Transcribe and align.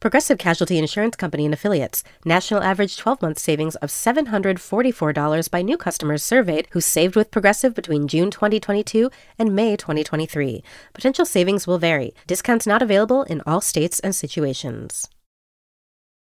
Progressive 0.00 0.38
Casualty 0.38 0.78
Insurance 0.78 1.14
Company 1.14 1.44
and 1.44 1.52
Affiliates. 1.52 2.02
National 2.24 2.62
average 2.62 2.96
12 2.96 3.20
month 3.20 3.38
savings 3.38 3.76
of 3.76 3.90
$744 3.90 5.50
by 5.50 5.60
new 5.60 5.76
customers 5.76 6.22
surveyed 6.22 6.68
who 6.70 6.80
saved 6.80 7.14
with 7.14 7.30
Progressive 7.30 7.74
between 7.74 8.08
June 8.08 8.30
2022 8.30 9.10
and 9.38 9.54
May 9.54 9.76
2023. 9.76 10.64
Potential 10.94 11.26
savings 11.26 11.66
will 11.66 11.76
vary. 11.76 12.14
Discounts 12.26 12.66
not 12.66 12.80
available 12.80 13.24
in 13.24 13.42
all 13.46 13.60
states 13.60 14.00
and 14.00 14.14
situations. 14.14 15.06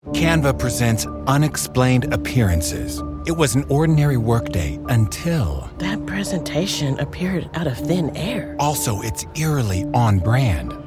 Canva 0.08 0.58
presents 0.58 1.06
Unexplained 1.28 2.12
Appearances. 2.12 3.04
It 3.28 3.38
was 3.38 3.54
an 3.54 3.66
ordinary 3.70 4.18
workday 4.18 4.80
until. 4.90 5.70
That 5.78 6.04
presentation 6.08 7.00
appeared 7.00 7.48
out 7.54 7.68
of 7.68 7.78
thin 7.78 8.16
air. 8.18 8.56
Also, 8.58 9.02
it's 9.02 9.26
eerily 9.36 9.84
on 9.94 10.18
brand. 10.18 10.87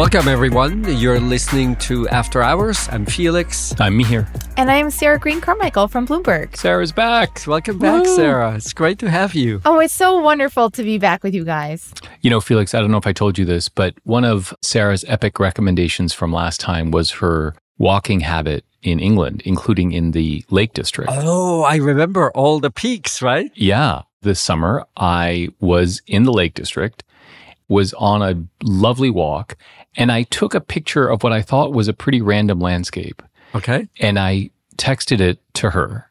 Welcome, 0.00 0.28
everyone. 0.28 0.96
You're 0.96 1.20
listening 1.20 1.76
to 1.76 2.08
After 2.08 2.42
Hours. 2.42 2.88
I'm 2.90 3.04
Felix. 3.04 3.78
I'm 3.78 3.98
Mihir. 3.98 4.26
And 4.56 4.70
I'm 4.70 4.90
Sarah 4.90 5.18
Green 5.18 5.42
Carmichael 5.42 5.88
from 5.88 6.06
Bloomberg. 6.06 6.56
Sarah's 6.56 6.90
back. 6.90 7.42
Welcome 7.46 7.78
back, 7.78 8.04
Woo. 8.04 8.16
Sarah. 8.16 8.54
It's 8.54 8.72
great 8.72 8.98
to 9.00 9.10
have 9.10 9.34
you. 9.34 9.60
Oh, 9.66 9.78
it's 9.78 9.92
so 9.92 10.18
wonderful 10.18 10.70
to 10.70 10.82
be 10.82 10.96
back 10.96 11.22
with 11.22 11.34
you 11.34 11.44
guys. 11.44 11.92
You 12.22 12.30
know, 12.30 12.40
Felix, 12.40 12.72
I 12.72 12.80
don't 12.80 12.90
know 12.90 12.96
if 12.96 13.06
I 13.06 13.12
told 13.12 13.36
you 13.36 13.44
this, 13.44 13.68
but 13.68 13.94
one 14.04 14.24
of 14.24 14.54
Sarah's 14.62 15.04
epic 15.06 15.38
recommendations 15.38 16.14
from 16.14 16.32
last 16.32 16.60
time 16.60 16.90
was 16.92 17.10
her 17.10 17.54
walking 17.76 18.20
habit 18.20 18.64
in 18.80 19.00
England, 19.00 19.42
including 19.44 19.92
in 19.92 20.12
the 20.12 20.42
Lake 20.48 20.72
District. 20.72 21.10
Oh, 21.12 21.60
I 21.64 21.76
remember 21.76 22.30
all 22.30 22.58
the 22.58 22.70
peaks, 22.70 23.20
right? 23.20 23.52
Yeah. 23.54 24.04
This 24.22 24.40
summer, 24.40 24.86
I 24.96 25.48
was 25.60 26.00
in 26.06 26.24
the 26.24 26.32
Lake 26.32 26.54
District, 26.54 27.02
was 27.70 27.94
on 27.94 28.20
a 28.20 28.44
lovely 28.62 29.08
walk, 29.08 29.56
and 29.96 30.12
I 30.12 30.24
took 30.24 30.54
a 30.54 30.60
picture 30.60 31.08
of 31.08 31.22
what 31.22 31.32
I 31.32 31.40
thought 31.40 31.72
was 31.72 31.88
a 31.88 31.94
pretty 31.94 32.20
random 32.20 32.60
landscape. 32.60 33.22
Okay. 33.54 33.88
And 34.00 34.18
I 34.18 34.50
texted 34.76 35.20
it 35.20 35.38
to 35.54 35.70
her, 35.70 36.10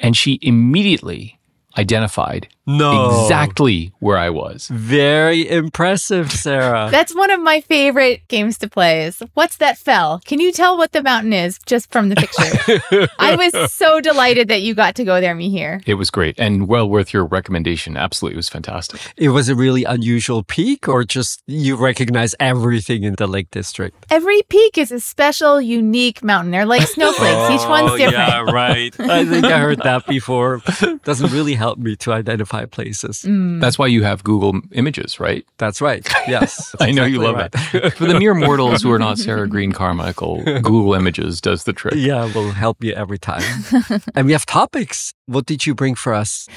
and 0.00 0.16
she 0.16 0.38
immediately 0.42 1.38
identified 1.76 2.48
No. 2.66 3.22
exactly 3.22 3.92
where 3.98 4.16
I 4.16 4.30
was. 4.30 4.68
Very 4.68 5.48
impressive, 5.48 6.32
Sarah. 6.32 6.88
That's 6.92 7.14
one 7.14 7.30
of 7.30 7.40
my 7.40 7.60
favorite 7.60 8.26
games 8.28 8.58
to 8.58 8.68
play 8.68 9.04
is 9.04 9.22
what's 9.34 9.56
that 9.58 9.76
fell? 9.78 10.20
Can 10.24 10.40
you 10.40 10.52
tell 10.52 10.76
what 10.78 10.92
the 10.92 11.02
mountain 11.02 11.32
is 11.32 11.58
just 11.66 11.92
from 11.92 12.08
the 12.08 12.16
picture? 12.16 13.08
I 13.18 13.36
was 13.36 13.72
so 13.72 14.00
delighted 14.00 14.48
that 14.48 14.62
you 14.62 14.74
got 14.74 14.94
to 14.96 15.04
go 15.04 15.20
there, 15.20 15.34
Mihir. 15.34 15.82
It 15.86 15.94
was 15.94 16.10
great 16.10 16.38
and 16.38 16.66
well 16.68 16.88
worth 16.88 17.12
your 17.12 17.24
recommendation. 17.26 17.96
Absolutely. 17.96 18.34
It 18.34 18.38
was 18.38 18.48
fantastic. 18.48 19.00
it 19.16 19.28
was 19.30 19.48
a 19.48 19.54
really 19.54 19.84
unusual 19.84 20.42
peak, 20.42 20.88
or 20.88 21.04
just 21.04 21.42
you 21.46 21.76
recognize 21.76 22.34
everything 22.40 23.02
in 23.04 23.14
the 23.16 23.26
Lake 23.26 23.50
District? 23.50 23.94
Every 24.10 24.42
peak 24.48 24.78
is 24.78 24.90
a 24.90 25.00
special, 25.00 25.60
unique 25.60 26.22
mountain. 26.22 26.50
They're 26.52 26.66
like 26.66 26.82
snowflakes. 26.88 27.50
Each 27.62 27.68
one's 27.68 27.90
Oh, 27.92 27.96
different. 27.98 28.28
Yeah, 28.28 28.40
right. 28.50 28.94
I 29.00 29.24
think 29.24 29.44
I 29.44 29.58
heard 29.58 29.80
that 29.82 30.06
before. 30.06 30.62
Doesn't 31.04 31.30
really 31.32 31.54
help 31.54 31.78
me 31.78 31.96
to 31.96 32.12
identify 32.12 32.53
places. 32.64 33.22
Mm. 33.22 33.60
That's 33.60 33.78
why 33.78 33.86
you 33.86 34.02
have 34.02 34.22
Google 34.24 34.60
Images, 34.72 35.20
right? 35.20 35.44
That's 35.58 35.80
right. 35.80 36.06
Yes. 36.28 36.74
I 36.80 36.90
know 36.90 37.04
you 37.04 37.20
love 37.20 37.36
right. 37.36 37.50
it. 37.74 37.90
For 37.94 38.06
the 38.06 38.18
mere 38.18 38.34
mortals 38.46 38.82
who 38.82 38.90
are 38.92 38.98
not 38.98 39.18
Sarah 39.18 39.48
Green 39.48 39.72
Carmichael, 39.72 40.42
Google 40.44 40.94
Images 40.94 41.40
does 41.40 41.64
the 41.64 41.72
trick. 41.72 41.94
Yeah, 41.96 42.30
we'll 42.34 42.52
help 42.52 42.82
you 42.82 42.92
every 42.92 43.18
time. 43.18 43.64
and 44.14 44.26
we 44.26 44.32
have 44.32 44.46
topics. 44.46 45.12
What 45.26 45.46
did 45.46 45.66
you 45.66 45.74
bring 45.74 45.94
for 45.94 46.14
us? 46.14 46.48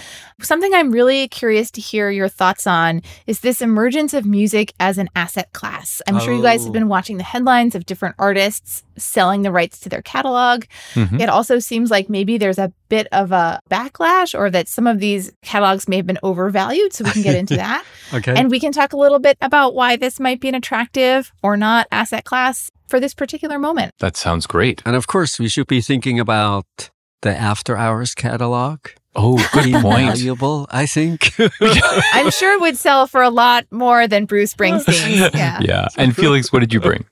Something 0.44 0.72
I'm 0.76 0.92
really 0.92 1.28
curious 1.30 1.72
to 1.72 1.82
hear 1.82 2.12
your 2.12 2.30
thoughts 2.30 2.68
on 2.68 3.02
is 3.26 3.40
this 3.40 3.60
emergence 3.60 4.14
of 4.14 4.24
music 4.24 4.72
as 4.80 5.00
an 5.00 5.10
asset 5.16 5.52
class. 5.54 6.00
I'm 6.08 6.20
sure 6.20 6.32
you 6.32 6.44
guys 6.44 6.62
Oh. 6.62 6.64
have 6.66 6.74
been 6.74 6.88
watching 6.88 7.18
the 7.18 7.24
headlines 7.24 7.74
of 7.74 7.88
different 7.88 8.14
artists 8.20 8.84
selling 9.00 9.42
the 9.42 9.52
rights 9.52 9.80
to 9.80 9.90
their 9.90 10.04
catalog. 10.04 10.66
Mhm. 10.94 11.20
It 11.20 11.30
also 11.30 11.58
seems 11.58 11.90
like 11.90 12.08
maybe 12.08 12.38
there's 12.38 12.60
a 12.60 12.72
bit 12.88 13.08
of 13.12 13.32
a 13.32 13.60
backlash 13.72 14.38
or 14.38 14.52
that 14.52 14.68
some 14.68 14.86
of 14.86 15.00
these 15.00 15.32
catalogs 15.44 15.88
may 15.88 15.96
have 15.98 16.06
been 16.06 16.20
overvalued. 16.22 16.94
So 16.94 17.04
we 17.04 17.12
can 17.12 17.24
get 17.24 17.36
into 17.36 17.56
that. 17.58 17.84
Okay. 18.14 18.36
And 18.36 18.52
we 18.52 18.60
can 18.60 18.72
talk 18.72 18.94
a 18.94 18.98
little 18.98 19.20
bit 19.20 19.38
about 19.42 19.74
why 19.74 19.96
this 19.96 20.20
might 20.20 20.40
be 20.40 20.50
an 20.50 20.56
attractive 20.56 21.32
or 21.42 21.58
not 21.58 21.88
asset 21.92 22.26
class 22.26 22.70
for 22.88 23.00
this 23.00 23.16
particular 23.16 23.58
moment. 23.58 23.92
That 24.00 24.16
sounds 24.16 24.46
great. 24.46 24.84
And 24.86 24.96
of 24.96 25.08
course, 25.08 25.40
we 25.40 25.48
should 25.50 25.68
be 25.68 25.82
thinking 25.82 26.20
about 26.20 26.66
the 27.22 27.36
after 27.36 27.78
hours 27.78 28.14
catalog. 28.14 28.80
Oh, 29.16 29.38
good 29.52 29.74
point. 29.82 30.08
Valuable, 30.08 30.68
I 30.70 30.86
think. 30.86 31.34
I'm 32.14 32.30
sure 32.30 32.54
it 32.54 32.62
would 32.62 32.78
sell 32.78 33.08
for 33.08 33.24
a 33.24 33.32
lot 33.32 33.66
more 33.72 34.08
than 34.08 34.26
Bruce 34.26 34.54
Springsteen's. 34.54 35.34
Yeah. 35.34 35.60
Yeah. 35.62 35.88
And 35.98 36.16
Felix, 36.16 36.54
what 36.54 36.60
did 36.60 36.72
you 36.72 36.80
bring? 36.80 37.06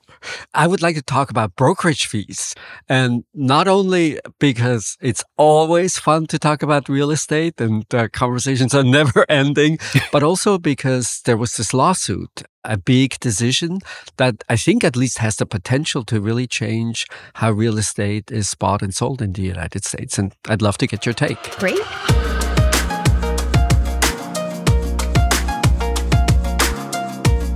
I 0.53 0.67
would 0.67 0.81
like 0.81 0.95
to 0.95 1.01
talk 1.01 1.29
about 1.29 1.55
brokerage 1.55 2.05
fees. 2.07 2.55
And 2.89 3.23
not 3.33 3.67
only 3.67 4.19
because 4.39 4.97
it's 5.01 5.23
always 5.37 5.97
fun 5.97 6.27
to 6.27 6.39
talk 6.39 6.61
about 6.63 6.89
real 6.89 7.11
estate 7.11 7.59
and 7.59 7.85
the 7.89 8.09
conversations 8.09 8.73
are 8.73 8.83
never 8.99 9.25
ending, 9.29 9.77
but 10.11 10.23
also 10.23 10.57
because 10.57 11.21
there 11.25 11.37
was 11.37 11.57
this 11.57 11.73
lawsuit, 11.73 12.43
a 12.65 12.77
big 12.77 13.19
decision 13.19 13.79
that 14.17 14.43
I 14.49 14.55
think 14.55 14.83
at 14.83 14.95
least 14.95 15.19
has 15.19 15.37
the 15.37 15.45
potential 15.45 16.03
to 16.05 16.19
really 16.19 16.47
change 16.47 17.07
how 17.35 17.51
real 17.51 17.77
estate 17.77 18.31
is 18.31 18.53
bought 18.55 18.81
and 18.81 18.93
sold 18.93 19.21
in 19.21 19.33
the 19.33 19.41
United 19.41 19.85
States. 19.85 20.17
And 20.17 20.33
I'd 20.47 20.61
love 20.61 20.77
to 20.79 20.87
get 20.87 21.05
your 21.05 21.13
take. 21.13 21.57
Great. 21.57 21.79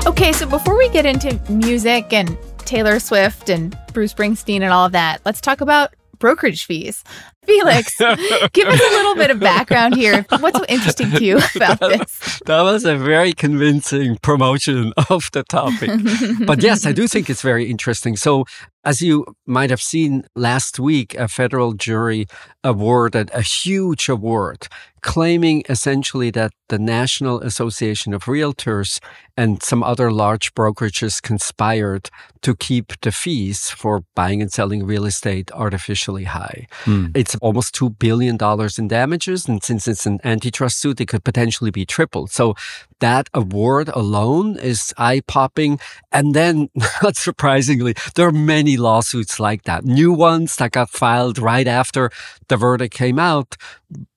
Okay, 0.06 0.34
so 0.34 0.46
before 0.46 0.78
we 0.78 0.90
get 0.90 1.06
into 1.06 1.40
music 1.50 2.12
and 2.12 2.38
Taylor 2.60 3.00
Swift 3.00 3.50
and 3.50 3.78
Bruce 3.94 4.14
Springsteen 4.14 4.62
and 4.62 4.72
all 4.72 4.86
of 4.86 4.92
that, 4.92 5.22
let's 5.26 5.40
talk 5.40 5.62
about 5.62 5.94
brokerage 6.20 6.66
fees. 6.66 7.04
Felix, 7.50 7.98
give 8.54 8.68
us 8.68 8.80
a 8.80 8.94
little 8.94 9.16
bit 9.16 9.32
of 9.32 9.40
background 9.40 9.96
here. 9.96 10.24
What's 10.40 10.58
so 10.58 10.66
interesting 10.70 11.10
to 11.12 11.24
you 11.24 11.38
about 11.56 11.80
this? 11.80 12.42
That 12.46 12.62
was 12.62 12.86
a 12.86 12.96
very 12.96 13.34
convincing 13.34 14.18
promotion 14.22 14.94
of 15.10 15.30
the 15.34 15.44
topic. 15.44 15.90
but 16.46 16.62
yes, 16.62 16.86
I 16.86 16.92
do 16.92 17.08
think 17.08 17.30
it's 17.30 17.42
very 17.42 17.66
interesting. 17.70 18.16
So, 18.16 18.46
as 18.86 19.02
you 19.02 19.26
might 19.46 19.72
have 19.72 19.82
seen 19.82 20.24
last 20.36 20.80
week, 20.80 21.16
a 21.16 21.28
federal 21.28 21.74
jury 21.74 22.28
awarded 22.64 23.30
a 23.34 23.42
huge 23.42 24.08
award 24.08 24.68
claiming 25.02 25.64
essentially 25.70 26.32
that 26.32 26.52
the 26.70 26.80
National 26.80 27.40
Association 27.42 28.14
of 28.14 28.26
Realtors 28.26 29.00
and 29.38 29.64
some 29.64 29.84
other 29.84 30.12
large 30.12 30.54
brokerages 30.54 31.22
conspired 31.22 32.10
to 32.42 32.56
keep 32.56 32.94
the 33.02 33.12
fees 33.12 33.70
for 33.70 34.04
buying 34.16 34.42
and 34.42 34.52
selling 34.52 34.86
real 34.86 35.06
estate 35.06 35.52
artificially 35.54 36.26
high. 36.26 36.68
Hmm. 36.84 37.08
It's 37.16 37.36
almost 37.42 37.76
$2 37.76 37.98
billion 37.98 38.38
in 38.78 38.88
damages. 38.88 39.48
And 39.48 39.64
since 39.64 39.88
it's 39.88 40.06
an 40.06 40.20
antitrust 40.24 40.80
suit, 40.80 41.02
it 41.02 41.08
could 41.08 41.24
potentially 41.24 41.72
be 41.72 41.86
tripled. 41.86 42.32
So 42.32 42.56
that 43.00 43.30
award 43.34 43.90
alone 43.90 44.58
is 44.58 44.94
eye 44.98 45.22
popping. 45.28 45.80
And 46.12 46.34
then, 46.34 46.70
not 47.04 47.16
surprisingly, 47.16 47.96
there 48.16 48.28
are 48.28 48.32
many 48.32 48.78
lawsuits 48.78 49.40
like 49.40 49.64
that. 49.64 49.86
New 49.86 50.12
ones 50.12 50.56
that 50.58 50.72
got 50.72 50.90
filed 50.90 51.40
right 51.40 51.68
after 51.68 52.12
the 52.48 52.58
verdict 52.58 52.94
came 52.94 53.20
out, 53.20 53.56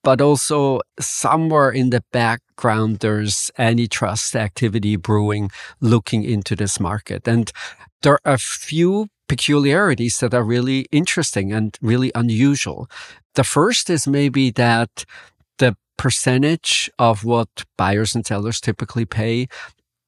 but 0.03 0.21
also 0.21 0.81
somewhere 0.99 1.69
in 1.69 1.89
the 1.89 2.03
background, 2.11 2.99
there's 2.99 3.51
antitrust 3.57 4.35
activity 4.35 4.95
brewing 4.95 5.49
looking 5.79 6.23
into 6.23 6.55
this 6.55 6.79
market. 6.79 7.27
And 7.27 7.51
there 8.01 8.19
are 8.25 8.33
a 8.33 8.37
few 8.37 9.07
peculiarities 9.33 10.15
that 10.19 10.33
are 10.37 10.47
really 10.55 10.79
interesting 10.91 11.47
and 11.57 11.69
really 11.81 12.11
unusual. 12.23 12.87
The 13.39 13.43
first 13.43 13.89
is 13.89 14.07
maybe 14.19 14.45
that 14.51 14.93
the 15.57 15.71
percentage 15.97 16.91
of 16.99 17.15
what 17.31 17.49
buyers 17.83 18.15
and 18.15 18.23
sellers 18.25 18.59
typically 18.61 19.05
pay 19.05 19.47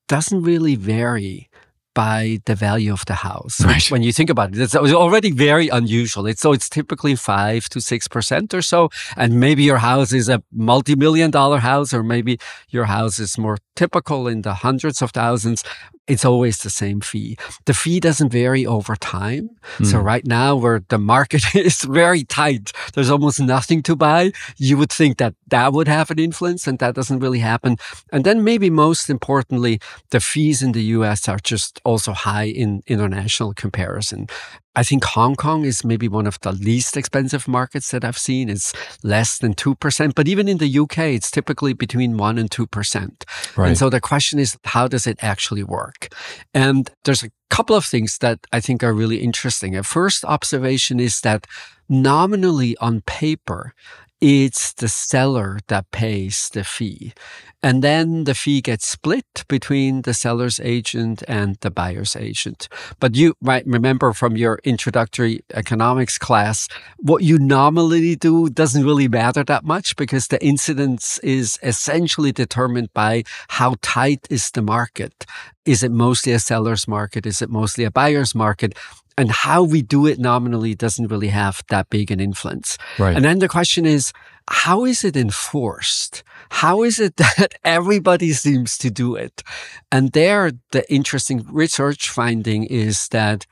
doesn't 0.07 0.43
really 0.51 0.75
vary 0.75 1.49
by 1.95 2.39
the 2.45 2.55
value 2.67 2.93
of 2.93 3.03
the 3.05 3.19
house. 3.29 3.65
Right. 3.65 3.89
When 3.89 4.03
you 4.03 4.11
think 4.11 4.29
about 4.29 4.49
it, 4.53 4.59
it's 4.59 4.75
already 4.75 5.31
very 5.31 5.69
unusual. 5.69 6.27
It's 6.27 6.41
so 6.41 6.51
it's 6.53 6.69
typically 6.69 7.15
five 7.15 7.61
to 7.69 7.79
six 7.79 8.07
percent 8.07 8.53
or 8.53 8.61
so, 8.61 8.89
and 9.15 9.39
maybe 9.45 9.63
your 9.63 9.79
house 9.79 10.11
is 10.13 10.27
a 10.29 10.43
multi-million 10.51 11.31
dollar 11.31 11.59
house, 11.59 11.93
or 11.97 12.03
maybe 12.03 12.37
your 12.69 12.85
house 12.85 13.17
is 13.17 13.37
more 13.37 13.57
typical 13.75 14.27
in 14.27 14.41
the 14.41 14.53
hundreds 14.53 15.01
of 15.01 15.11
thousands. 15.11 15.63
It's 16.07 16.25
always 16.25 16.59
the 16.59 16.69
same 16.69 17.01
fee. 17.01 17.37
The 17.65 17.73
fee 17.73 17.99
doesn't 17.99 18.31
vary 18.31 18.65
over 18.65 18.95
time. 18.95 19.49
So 19.83 19.99
hmm. 19.99 20.05
right 20.05 20.25
now, 20.25 20.55
where 20.55 20.81
the 20.87 20.99
market 20.99 21.55
is 21.55 21.81
very 21.81 22.23
tight, 22.23 22.71
there's 22.93 23.09
almost 23.09 23.39
nothing 23.39 23.81
to 23.83 23.95
buy. 23.95 24.31
You 24.57 24.77
would 24.77 24.91
think 24.91 25.17
that 25.17 25.33
that 25.47 25.73
would 25.73 25.87
have 25.87 26.11
an 26.11 26.19
influence, 26.19 26.67
and 26.67 26.77
that 26.79 26.93
doesn't 26.93 27.19
really 27.19 27.39
happen. 27.39 27.77
And 28.11 28.23
then 28.23 28.43
maybe 28.43 28.69
most 28.69 29.09
importantly, 29.09 29.79
the 30.11 30.19
fees 30.19 30.61
in 30.61 30.73
the 30.73 30.83
US 30.97 31.27
are 31.27 31.39
just 31.39 31.81
also 31.83 32.13
high 32.13 32.45
in 32.45 32.83
international 32.85 33.53
comparison. 33.53 34.27
I 34.75 34.83
think 34.83 35.03
Hong 35.05 35.35
Kong 35.35 35.65
is 35.65 35.83
maybe 35.83 36.07
one 36.07 36.27
of 36.27 36.39
the 36.41 36.51
least 36.51 36.97
expensive 36.97 37.47
markets 37.47 37.91
that 37.91 38.03
I've 38.03 38.17
seen. 38.17 38.49
It's 38.49 38.73
less 39.03 39.37
than 39.37 39.53
2%, 39.53 40.15
but 40.15 40.27
even 40.27 40.47
in 40.47 40.57
the 40.57 40.79
UK, 40.79 40.97
it's 40.99 41.31
typically 41.31 41.73
between 41.73 42.17
1 42.17 42.37
and 42.37 42.49
2%. 42.49 43.57
Right. 43.57 43.67
And 43.67 43.77
so 43.77 43.89
the 43.89 44.01
question 44.01 44.39
is, 44.39 44.57
how 44.65 44.87
does 44.87 45.07
it 45.07 45.17
actually 45.21 45.63
work? 45.63 46.09
And 46.53 46.89
there's 47.03 47.23
a 47.23 47.31
couple 47.49 47.75
of 47.75 47.85
things 47.85 48.17
that 48.19 48.39
I 48.51 48.59
think 48.59 48.83
are 48.83 48.93
really 48.93 49.17
interesting. 49.17 49.75
A 49.75 49.83
first 49.83 50.25
observation 50.25 50.99
is 50.99 51.21
that 51.21 51.47
nominally 51.87 52.75
on 52.77 53.01
paper, 53.01 53.73
it's 54.21 54.73
the 54.73 54.87
seller 54.87 55.59
that 55.67 55.91
pays 55.91 56.49
the 56.53 56.63
fee. 56.63 57.13
And 57.61 57.83
then 57.83 58.25
the 58.25 58.35
fee 58.35 58.61
gets 58.61 58.87
split 58.87 59.43
between 59.47 60.03
the 60.03 60.13
seller's 60.13 60.59
agent 60.59 61.23
and 61.27 61.57
the 61.61 61.71
buyer's 61.71 62.15
agent. 62.15 62.67
But 62.99 63.15
you 63.15 63.33
might 63.41 63.65
remember 63.65 64.13
from 64.13 64.37
your 64.37 64.59
introductory 64.63 65.41
economics 65.53 66.17
class, 66.17 66.67
what 66.97 67.23
you 67.23 67.39
nominally 67.39 68.15
do 68.15 68.49
doesn't 68.49 68.85
really 68.85 69.07
matter 69.07 69.43
that 69.43 69.63
much 69.63 69.95
because 69.95 70.27
the 70.27 70.43
incidence 70.45 71.17
is 71.19 71.57
essentially 71.63 72.31
determined 72.31 72.93
by 72.93 73.23
how 73.47 73.75
tight 73.81 74.27
is 74.29 74.51
the 74.51 74.61
market. 74.61 75.25
Is 75.65 75.81
it 75.81 75.91
mostly 75.91 76.31
a 76.33 76.39
seller's 76.39 76.87
market? 76.87 77.25
Is 77.25 77.41
it 77.41 77.49
mostly 77.49 77.83
a 77.83 77.91
buyer's 77.91 78.35
market? 78.35 78.77
And 79.17 79.31
how 79.31 79.63
we 79.63 79.81
do 79.81 80.05
it 80.05 80.19
nominally 80.19 80.75
doesn't 80.75 81.07
really 81.07 81.29
have 81.29 81.63
that 81.69 81.89
big 81.89 82.11
an 82.11 82.19
influence. 82.19 82.77
Right. 82.99 83.15
And 83.15 83.23
then 83.23 83.39
the 83.39 83.47
question 83.47 83.85
is, 83.85 84.11
how 84.49 84.85
is 84.85 85.03
it 85.03 85.15
enforced? 85.15 86.23
How 86.49 86.83
is 86.83 86.99
it 86.99 87.15
that 87.37 87.55
everybody 87.63 88.33
seems 88.33 88.77
to 88.79 88.91
do 88.91 89.15
it? 89.15 89.43
And 89.91 90.11
there, 90.11 90.51
the 90.71 90.91
interesting 90.91 91.45
research 91.49 92.09
finding 92.09 92.65
is 92.65 93.07
that 93.09 93.45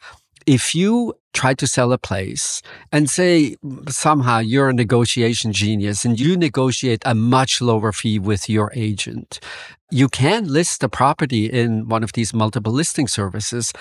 if 0.46 0.76
you 0.76 1.14
try 1.34 1.54
to 1.54 1.66
sell 1.66 1.92
a 1.94 1.98
place 1.98 2.62
and 2.92 3.10
say 3.10 3.56
somehow 3.88 4.40
you're 4.40 4.70
a 4.70 4.74
negotiation 4.74 5.52
genius 5.52 6.06
and 6.06 6.20
you 6.20 6.38
negotiate 6.38 7.02
a 7.06 7.16
much 7.16 7.62
lower 7.62 7.92
fee 7.92 8.20
with 8.20 8.50
your 8.50 8.72
agent, 8.76 9.40
you 9.90 10.10
can 10.10 10.46
list 10.46 10.82
the 10.82 10.90
property 10.90 11.46
in 11.46 11.88
one 11.88 12.04
of 12.04 12.14
these 12.14 12.34
multiple 12.34 12.74
listing 12.74 13.08
services, 13.08 13.74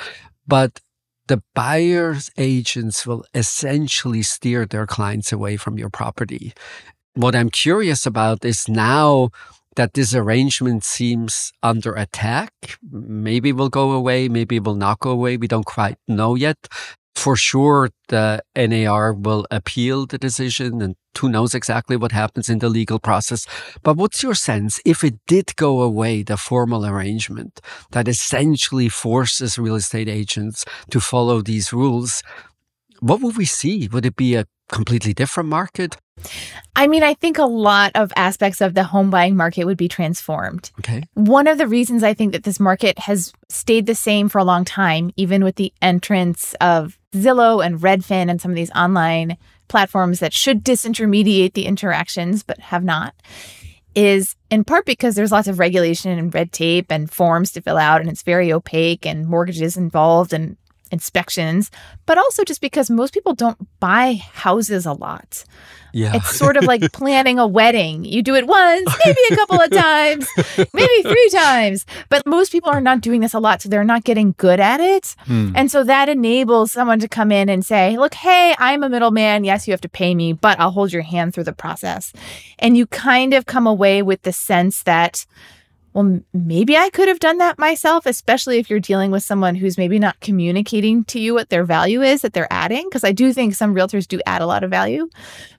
but 0.46 0.81
the 1.29 1.43
buyer's 1.55 2.31
agents 2.37 3.07
will 3.07 3.25
essentially 3.35 4.23
steer 4.23 4.67
their 4.67 4.87
clients 4.87 5.33
away 5.33 5.57
from 5.57 5.79
your 5.79 5.91
property. 5.91 6.53
What 7.15 7.35
I'm 7.35 7.51
curious 7.51 8.07
about 8.07 8.45
is 8.45 8.69
now 8.69 9.31
that 9.77 9.95
this 9.95 10.15
arrangement 10.15 10.85
seems 10.85 11.53
under 11.63 11.95
attack. 11.95 12.53
Maybe 12.91 13.51
it 13.51 13.57
will 13.57 13.69
go 13.69 13.93
away, 13.93 14.29
maybe 14.29 14.57
it 14.57 14.65
will 14.65 14.75
not 14.75 15.01
go 15.01 15.11
away. 15.11 15.37
We 15.37 15.49
don't 15.49 15.67
quite 15.67 15.97
know 16.09 16.35
yet. 16.35 16.57
For 17.15 17.37
sure, 17.37 17.91
the 18.09 18.43
NAR 18.57 19.13
will 19.13 19.47
appeal 19.51 20.07
the 20.07 20.19
decision 20.19 20.81
and 20.81 20.97
who 21.19 21.29
knows 21.29 21.55
exactly 21.55 21.97
what 21.97 22.12
happens 22.12 22.49
in 22.49 22.59
the 22.59 22.69
legal 22.69 22.99
process. 22.99 23.47
But 23.82 23.97
what's 23.97 24.23
your 24.23 24.35
sense 24.35 24.81
if 24.85 25.05
it 25.05 25.14
did 25.26 25.56
go 25.56 25.82
away, 25.82 26.23
the 26.23 26.37
formal 26.37 26.87
arrangement 26.87 27.61
that 27.91 28.09
essentially 28.09 28.88
forces 28.88 29.59
real 29.59 29.76
estate 29.76 30.09
agents 30.09 30.64
to 30.91 31.00
follow 31.00 31.43
these 31.43 31.73
rules? 31.73 32.23
What 33.00 33.20
would 33.20 33.37
we 33.37 33.47
see? 33.47 33.88
Would 33.88 34.06
it 34.06 34.17
be 34.17 34.35
a 34.37 34.47
completely 34.70 35.12
different 35.12 35.49
market? 35.49 35.97
I 36.75 36.87
mean, 36.87 37.03
I 37.03 37.15
think 37.15 37.38
a 37.38 37.44
lot 37.44 37.93
of 37.94 38.12
aspects 38.17 38.61
of 38.61 38.75
the 38.75 38.85
home 38.85 39.11
buying 39.11 39.37
market 39.37 39.65
would 39.65 39.76
be 39.76 39.88
transformed. 39.88 40.70
Okay. 40.81 41.05
One 41.15 41.47
of 41.47 41.58
the 41.58 41.67
reasons 41.67 42.03
I 42.03 42.15
think 42.15 42.32
that 42.32 42.44
this 42.44 42.61
market 42.61 42.99
has 43.00 43.32
stayed 43.49 43.87
the 43.87 43.94
same 43.94 44.29
for 44.29 44.38
a 44.38 44.44
long 44.44 44.65
time, 44.65 45.11
even 45.17 45.44
with 45.44 45.56
the 45.56 45.73
entrance 45.82 46.55
of 46.61 46.99
Zillow 47.12 47.65
and 47.65 47.79
Redfin 47.79 48.31
and 48.31 48.41
some 48.41 48.50
of 48.50 48.56
these 48.56 48.70
online 48.73 49.37
platforms 49.73 50.21
that 50.21 50.33
should 50.33 50.63
disintermediate 50.63 51.55
the 51.55 51.67
interactions 51.67 52.43
but 52.43 52.61
have 52.61 52.85
not, 52.85 53.15
is 53.95 54.37
in 54.51 54.65
part 54.65 54.87
because 54.87 55.15
there's 55.15 55.33
lots 55.33 55.49
of 55.49 55.59
regulation 55.59 56.17
and 56.17 56.35
red 56.35 56.53
tape 56.53 56.93
and 56.93 57.11
forms 57.11 57.51
to 57.53 57.63
fill 57.63 57.79
out, 57.79 58.01
and 58.01 58.09
it's 58.09 58.23
very 58.23 58.53
opaque 58.53 59.05
and 59.07 59.27
mortgages 59.27 59.77
involved 59.77 60.33
and 60.33 60.57
inspections, 60.93 61.71
but 62.06 62.19
also 62.19 62.44
just 62.44 62.61
because 62.61 62.91
most 62.91 63.15
people 63.15 63.35
don't 63.35 63.59
buy 63.81 64.21
houses 64.33 64.87
a 64.87 64.93
lot. 64.93 65.44
Yeah. 65.93 66.12
It's 66.15 66.37
sort 66.37 66.56
of 66.56 66.65
like 66.65 66.81
planning 66.93 67.39
a 67.39 67.47
wedding. 67.47 68.05
You 68.05 68.23
do 68.23 68.35
it 68.35 68.47
once, 68.47 68.91
maybe 69.05 69.19
a 69.31 69.37
couple 69.37 69.61
of 69.61 69.71
times, 69.71 70.29
maybe 70.73 71.03
three 71.03 71.29
times. 71.31 71.85
But 72.09 72.27
most 72.27 72.53
people 72.53 72.71
are 72.71 72.81
not 72.81 73.00
doing 73.00 73.21
this 73.21 73.35
a 73.35 73.39
lot, 73.39 73.62
so 73.62 73.69
they're 73.69 73.85
not 73.85 74.05
getting 74.05 74.35
good 74.39 74.61
at 74.61 74.81
it. 74.81 75.15
Hmm. 75.27 75.53
And 75.55 75.71
so 75.71 75.85
that 75.85 76.09
enables 76.09 76.73
someone 76.73 77.00
to 77.00 77.09
come 77.09 77.31
in 77.31 77.49
and 77.49 77.65
say, 77.65 77.97
Look, 77.99 78.15
hey, 78.15 78.55
I'm 78.59 78.83
a 78.83 78.89
middleman. 78.89 79.44
Yes, 79.44 79.67
you 79.67 79.73
have 79.73 79.81
to 79.83 79.89
pay 79.89 80.15
me, 80.15 80.33
but 80.33 80.59
I'll 80.59 80.71
hold 80.71 80.93
your 80.93 81.03
hand 81.03 81.35
through 81.35 81.44
the 81.44 81.53
process. 81.53 82.12
And 82.59 82.77
you 82.77 82.87
kind 82.87 83.35
of 83.35 83.47
come 83.47 83.67
away 83.67 84.03
with 84.03 84.23
the 84.23 84.33
sense 84.33 84.83
that, 84.85 85.27
well, 85.94 86.21
maybe 86.33 86.77
I 86.77 86.91
could 86.91 87.09
have 87.09 87.21
done 87.21 87.39
that 87.39 87.59
myself, 87.59 88.06
especially 88.06 88.59
if 88.59 88.71
you're 88.71 88.81
dealing 88.81 89.11
with 89.11 89.23
someone 89.23 89.55
who's 89.55 89.77
maybe 89.77 89.99
not 89.99 90.21
communicating 90.21 91.05
to 91.05 91.21
you 91.21 91.35
what 91.35 91.50
their 91.50 91.65
value 91.65 92.03
is 92.03 92.23
that 92.23 92.33
they're 92.33 92.53
adding. 92.53 92.85
Because 92.89 93.05
I 93.05 93.12
do 93.12 93.33
think 93.33 93.55
some 93.55 93.75
realtors 93.75 94.09
do 94.09 94.21
add 94.27 94.43
a 94.43 94.47
lot 94.47 94.65
of 94.65 94.71
value. 94.71 95.09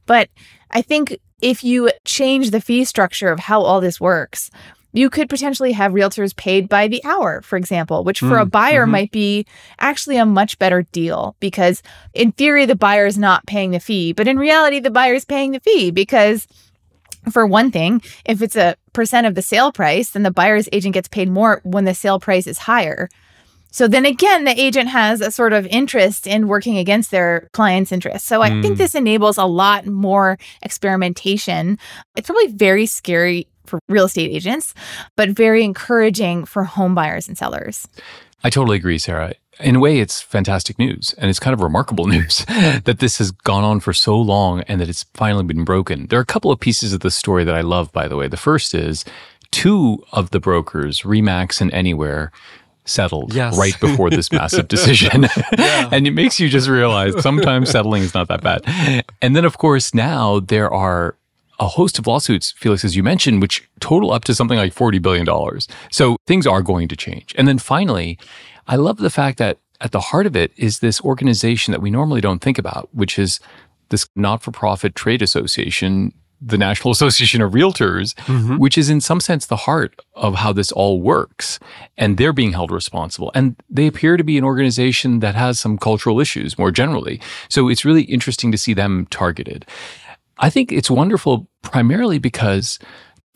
But 0.06 0.30
I 0.71 0.81
think 0.81 1.19
if 1.42 1.63
you 1.63 1.92
change 2.06 2.52
the 2.52 2.61
fee 2.61 2.85
structure 2.85 3.30
of 3.31 3.40
how 3.40 3.61
all 3.61 3.80
this 3.80 4.02
works, 4.02 4.49
you 4.95 5.09
could 5.09 5.28
potentially 5.28 5.71
have 5.71 5.92
realtors 5.92 6.35
paid 6.35 6.69
by 6.69 6.87
the 6.87 7.04
hour, 7.04 7.42
for 7.42 7.57
example, 7.57 8.04
which 8.04 8.19
for 8.19 8.37
a 8.37 8.45
Mm, 8.45 8.52
buyer 8.52 8.85
mhm. 8.85 8.92
might 8.92 9.11
be 9.11 9.45
actually 9.80 10.18
a 10.18 10.25
much 10.25 10.59
better 10.59 10.83
deal 10.92 11.35
because 11.40 11.81
in 12.13 12.31
theory, 12.31 12.66
the 12.66 12.75
buyer 12.75 13.07
is 13.07 13.18
not 13.18 13.45
paying 13.47 13.71
the 13.71 13.80
fee, 13.80 14.13
but 14.13 14.28
in 14.28 14.37
reality, 14.37 14.80
the 14.80 14.92
buyer 14.92 15.16
is 15.16 15.25
paying 15.25 15.52
the 15.52 15.59
fee 15.59 15.90
because 15.90 16.47
for 17.31 17.45
one 17.45 17.71
thing, 17.71 18.01
if 18.25 18.42
it's 18.42 18.56
a 18.56 18.75
percent 18.94 19.27
of 19.27 19.35
the 19.35 19.42
sale 19.42 19.71
price, 19.71 20.11
then 20.11 20.23
the 20.23 20.31
buyer's 20.31 20.68
agent 20.71 20.94
gets 20.94 21.07
paid 21.07 21.30
more 21.30 21.61
when 21.63 21.85
the 21.85 21.94
sale 21.94 22.19
price 22.19 22.47
is 22.47 22.57
higher. 22.57 23.09
So 23.71 23.87
then 23.87 24.06
again, 24.06 24.44
the 24.44 24.59
agent 24.59 24.89
has 24.89 25.19
a 25.19 25.31
sort 25.31 25.51
of 25.51 25.65
interest 25.65 26.27
in 26.27 26.47
working 26.47 26.77
against 26.77 27.09
their 27.09 27.49
client's 27.53 27.92
interest. 27.92 28.27
So 28.27 28.44
I 28.44 28.49
think 28.61 28.75
Mm. 28.75 28.77
this 28.77 28.94
enables 28.94 29.39
a 29.39 29.45
lot 29.45 29.87
more 29.87 30.37
experimentation. 30.61 31.80
It's 32.15 32.27
probably 32.27 32.47
very 32.47 32.85
scary 32.85 33.47
for 33.65 33.80
real 33.89 34.06
estate 34.06 34.30
agents, 34.31 34.75
but 35.15 35.30
very 35.30 35.63
encouraging 35.63 36.45
for 36.45 36.65
home 36.65 36.94
buyers 36.94 37.27
and 37.27 37.35
sellers. 37.35 37.87
I 38.44 38.49
totally 38.51 38.77
agree, 38.77 38.99
Sarah. 38.99 39.33
In 39.60 39.76
a 39.76 39.80
way, 39.80 40.00
it's 40.00 40.22
fantastic 40.22 40.80
news. 40.80 41.14
And 41.18 41.30
it's 41.30 41.40
kind 41.40 41.54
of 41.54 41.62
remarkable 41.62 42.06
news 42.16 42.45
that 42.48 42.98
this 43.00 43.18
has 43.19 43.31
gone 43.31 43.64
on 43.64 43.80
for 43.80 43.94
so 43.94 44.19
long 44.19 44.62
and 44.62 44.81
that 44.81 44.90
it's 44.90 45.04
finally 45.14 45.44
been 45.44 45.64
broken. 45.64 46.07
There 46.07 46.19
are 46.19 46.24
a 46.24 46.26
couple 46.26 46.52
of 46.52 46.60
pieces 46.60 46.94
of 46.94 47.02
the 47.02 47.12
story 47.12 47.44
that 47.44 47.56
I 47.56 47.62
love, 47.62 47.92
by 47.92 48.07
the 48.07 48.16
way. 48.16 48.28
The 48.28 48.38
first 48.38 48.74
is 48.74 49.06
two 49.52 50.04
of 50.12 50.31
the 50.31 50.40
brokers, 50.40 51.02
Remax 51.02 51.62
and 51.62 51.72
Anywhere, 51.74 52.31
settled 52.86 53.33
Yes. 53.33 53.57
right 53.57 53.80
before 53.80 54.10
this 54.10 54.31
massive 54.31 54.68
decision. 54.76 55.26
and 55.57 56.07
it 56.07 56.12
makes 56.12 56.40
you 56.40 56.50
just 56.50 56.68
realize 56.68 57.22
sometimes 57.22 57.69
settling 57.69 58.04
is 58.04 58.14
not 58.14 58.28
that 58.28 58.42
bad. 58.42 59.06
And 59.22 59.36
then, 59.36 59.45
of 59.45 59.57
course, 59.57 59.94
now 59.94 60.40
there 60.42 60.69
are 60.74 61.16
a 61.60 61.68
host 61.68 62.00
of 62.00 62.07
lawsuits, 62.07 62.52
Felix, 62.52 62.83
as 62.83 62.95
you 62.95 63.04
mentioned, 63.04 63.42
which 63.42 63.69
total 63.80 64.12
up 64.12 64.26
to 64.26 64.33
something 64.36 64.57
like 64.57 64.74
$40 64.76 65.02
billion. 65.02 65.26
So 65.92 66.18
things 66.28 66.45
are 66.48 66.62
going 66.64 66.88
to 66.90 66.95
change. 66.98 67.33
And 67.38 67.48
then 67.48 67.60
finally, 67.60 68.18
I 68.67 68.75
love 68.75 68.97
the 68.97 69.09
fact 69.09 69.37
that 69.39 69.59
at 69.81 69.91
the 69.91 69.99
heart 69.99 70.25
of 70.25 70.35
it 70.35 70.51
is 70.55 70.79
this 70.79 71.01
organization 71.01 71.71
that 71.71 71.81
we 71.81 71.91
normally 71.91 72.21
don't 72.21 72.39
think 72.39 72.57
about, 72.57 72.89
which 72.93 73.19
is 73.19 73.39
this 73.89 74.07
not 74.15 74.41
for 74.41 74.51
profit 74.51 74.95
trade 74.95 75.21
association 75.21 76.13
the 76.45 76.57
National 76.57 76.91
Association 76.97 77.41
of 77.41 77.53
Realtors, 77.53 78.13
Mhm. 78.25 78.59
which 78.59 78.77
is 78.77 78.89
in 78.89 78.99
some 78.99 79.21
sense 79.21 79.45
the 79.45 79.55
heart 79.55 79.97
of 80.13 80.35
how 80.35 80.51
this 80.51 80.73
all 80.73 80.99
works. 81.01 81.57
And 81.97 82.17
they're 82.17 82.33
being 82.33 82.51
held 82.51 82.69
responsible. 82.69 83.31
And 83.33 83.55
they 83.69 83.87
appear 83.87 84.17
to 84.17 84.25
be 84.25 84.37
an 84.37 84.43
organization 84.43 85.19
that 85.21 85.35
has 85.35 85.57
some 85.57 85.77
cultural 85.77 86.19
issues 86.19 86.57
more 86.57 86.69
generally. 86.69 87.21
So 87.47 87.69
it's 87.69 87.85
really 87.85 88.01
interesting 88.03 88.51
to 88.51 88.57
see 88.57 88.73
them 88.73 89.07
targeted. 89.09 89.65
I 90.37 90.49
think 90.49 90.73
it's 90.73 90.91
wonderful 90.91 91.47
primarily 91.61 92.19
because 92.19 92.77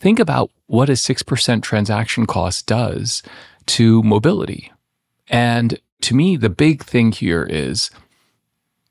think 0.00 0.18
about 0.18 0.50
what 0.66 0.90
a 0.90 0.96
6% 0.96 1.62
transaction 1.62 2.26
cost 2.26 2.66
does 2.66 3.22
to 3.68 4.02
mobility. 4.02 4.70
And 5.28 5.78
to 6.02 6.14
me, 6.14 6.36
the 6.36 6.50
big 6.50 6.84
thing 6.84 7.12
here 7.12 7.44
is 7.44 7.90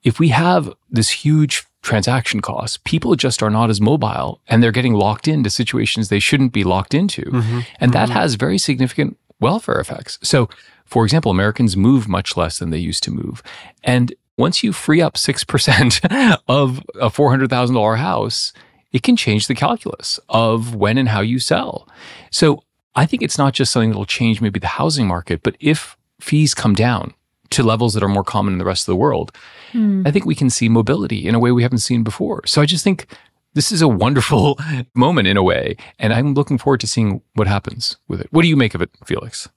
if 0.04 0.20
we 0.20 0.30
have 0.30 0.74
this 0.90 1.10
huge 1.10 1.66
transaction 1.82 2.42
cost, 2.42 2.84
people 2.84 3.16
just 3.16 3.42
are 3.42 3.50
not 3.50 3.70
as 3.70 3.80
mobile 3.80 4.42
and 4.48 4.62
they're 4.62 4.72
getting 4.72 4.94
locked 4.94 5.28
into 5.28 5.50
situations 5.50 6.10
they 6.10 6.20
shouldn't 6.20 6.54
be 6.54 6.64
locked 6.64 6.94
into. 6.94 7.24
Mm-hmm. 7.24 7.60
And 7.80 7.94
that 7.94 8.10
has 8.10 8.36
very 8.36 8.58
significant 8.58 9.18
welfare 9.40 9.80
effects. 9.80 10.20
So, 10.22 10.50
for 10.86 11.04
example, 11.04 11.32
Americans 11.32 11.78
move 11.78 12.08
much 12.08 12.38
less 12.38 12.60
than 12.60 12.70
they 12.70 12.78
used 12.78 13.04
to 13.04 13.12
move. 13.12 13.44
And 13.84 14.14
once 14.38 14.64
you 14.64 14.72
free 14.72 15.02
up 15.02 15.16
6% 15.16 16.38
of 16.48 16.80
a 16.96 17.10
$400,000 17.10 17.98
house, 17.98 18.54
it 18.92 19.04
can 19.04 19.16
change 19.16 19.48
the 19.48 19.56
calculus 19.56 20.20
of 20.30 20.76
when 20.76 20.98
and 20.98 21.10
how 21.10 21.22
you 21.22 21.40
sell. 21.40 21.88
So 22.32 22.64
I 22.96 23.06
think 23.06 23.22
it's 23.22 23.38
not 23.38 23.54
just 23.54 23.72
something 23.72 23.92
that 23.92 23.98
will 23.98 24.06
change 24.06 24.42
maybe 24.42 24.60
the 24.60 24.68
housing 24.68 25.08
market, 25.08 25.42
but 25.44 25.56
if 25.60 25.98
fees 26.20 26.54
come 26.54 26.74
down 26.74 27.14
to 27.50 27.64
levels 27.64 27.94
that 27.94 28.04
are 28.04 28.10
more 28.10 28.24
common 28.24 28.54
in 28.54 28.60
the 28.60 28.66
rest 28.66 28.84
of 28.84 28.92
the 28.92 28.98
world, 28.98 29.32
hmm. 29.72 30.04
I 30.06 30.12
think 30.12 30.26
we 30.26 30.36
can 30.36 30.50
see 30.50 30.70
mobility 30.70 31.28
in 31.28 31.36
a 31.36 31.40
way 31.40 31.52
we 31.52 31.64
haven't 31.64 31.80
seen 31.80 32.04
before. 32.04 32.46
So 32.46 32.62
I 32.62 32.66
just 32.66 32.84
think 32.84 33.08
this 33.54 33.72
is 33.72 33.82
a 33.82 33.88
wonderful 33.88 34.60
moment 34.94 35.28
in 35.28 35.36
a 35.36 35.44
way. 35.44 35.76
And 35.98 36.14
I'm 36.14 36.34
looking 36.34 36.58
forward 36.58 36.80
to 36.82 36.88
seeing 36.88 37.22
what 37.34 37.48
happens 37.48 37.98
with 38.08 38.22
it. 38.22 38.28
What 38.32 38.44
do 38.44 38.48
you 38.48 38.56
make 38.56 38.76
of 38.76 38.82
it, 38.82 38.92
Felix? 39.06 39.50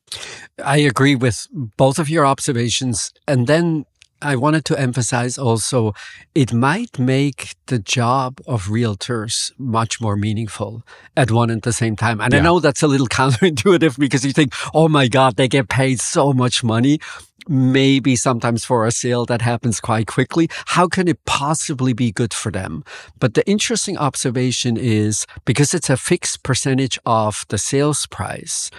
I 0.64 0.78
agree 0.78 1.14
with 1.14 1.46
both 1.52 1.98
of 1.98 2.08
your 2.08 2.24
observations. 2.24 3.12
And 3.28 3.46
then 3.46 3.84
I 4.22 4.36
wanted 4.36 4.64
to 4.66 4.78
emphasize 4.78 5.38
also 5.38 5.94
it 6.34 6.52
might 6.52 6.98
make 6.98 7.54
the 7.66 7.78
job 7.78 8.40
of 8.46 8.66
realtors 8.66 9.52
much 9.58 10.00
more 10.00 10.16
meaningful 10.16 10.82
at 11.16 11.30
one 11.30 11.50
and 11.50 11.62
the 11.62 11.72
same 11.72 11.96
time. 11.96 12.20
And 12.20 12.34
I 12.34 12.40
know 12.40 12.60
that's 12.60 12.82
a 12.82 12.88
little 12.88 13.08
counterintuitive 13.20 13.98
because 13.98 14.24
you 14.24 14.32
think, 14.32 14.52
oh 14.74 14.88
my 14.88 15.08
God, 15.08 15.36
they 15.36 15.48
get 15.48 15.68
paid 15.68 16.00
so 16.00 16.32
much 16.32 16.62
money. 16.62 17.00
Maybe 17.48 18.16
sometimes 18.16 18.64
for 18.64 18.86
a 18.86 18.92
sale 18.92 19.24
that 19.26 19.42
happens 19.42 19.80
quite 19.80 20.06
quickly. 20.06 20.48
How 20.66 20.86
can 20.86 21.08
it 21.08 21.24
possibly 21.24 21.94
be 21.94 22.12
good 22.12 22.34
for 22.34 22.52
them? 22.52 22.84
But 23.18 23.34
the 23.34 23.48
interesting 23.48 23.96
observation 23.96 24.76
is 24.76 25.26
because 25.46 25.72
it's 25.72 25.90
a 25.90 25.96
fixed 25.96 26.42
percentage 26.42 26.98
of 27.06 27.46
the 27.48 27.58
sales 27.58 28.06
price, 28.06 28.70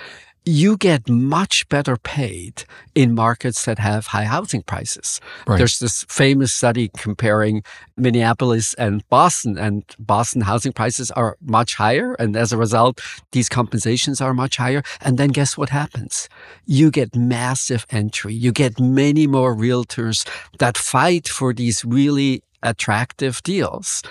you 0.43 0.75
get 0.75 1.07
much 1.07 1.67
better 1.69 1.97
paid 1.97 2.63
in 2.95 3.13
markets 3.13 3.65
that 3.65 3.77
have 3.77 4.07
high 4.07 4.23
housing 4.25 4.63
prices. 4.63 5.21
Right. 5.45 5.57
There's 5.57 5.79
this 5.79 6.03
famous 6.09 6.51
study 6.51 6.89
comparing 6.97 7.63
Minneapolis 7.95 8.73
and 8.75 9.07
Boston, 9.09 9.57
and 9.57 9.83
Boston 9.99 10.41
housing 10.41 10.73
prices 10.73 11.11
are 11.11 11.37
much 11.41 11.75
higher. 11.75 12.15
And 12.15 12.35
as 12.35 12.51
a 12.51 12.57
result, 12.57 13.01
these 13.31 13.49
compensations 13.49 14.19
are 14.19 14.33
much 14.33 14.57
higher. 14.57 14.81
And 15.01 15.17
then 15.17 15.29
guess 15.29 15.57
what 15.57 15.69
happens? 15.69 16.27
You 16.65 16.89
get 16.89 17.15
massive 17.15 17.85
entry. 17.91 18.33
You 18.33 18.51
get 18.51 18.79
many 18.79 19.27
more 19.27 19.55
realtors 19.55 20.27
that 20.57 20.77
fight 20.77 21.27
for 21.27 21.53
these 21.53 21.85
really 21.85 22.43
attractive 22.63 23.43
deals. 23.43 24.01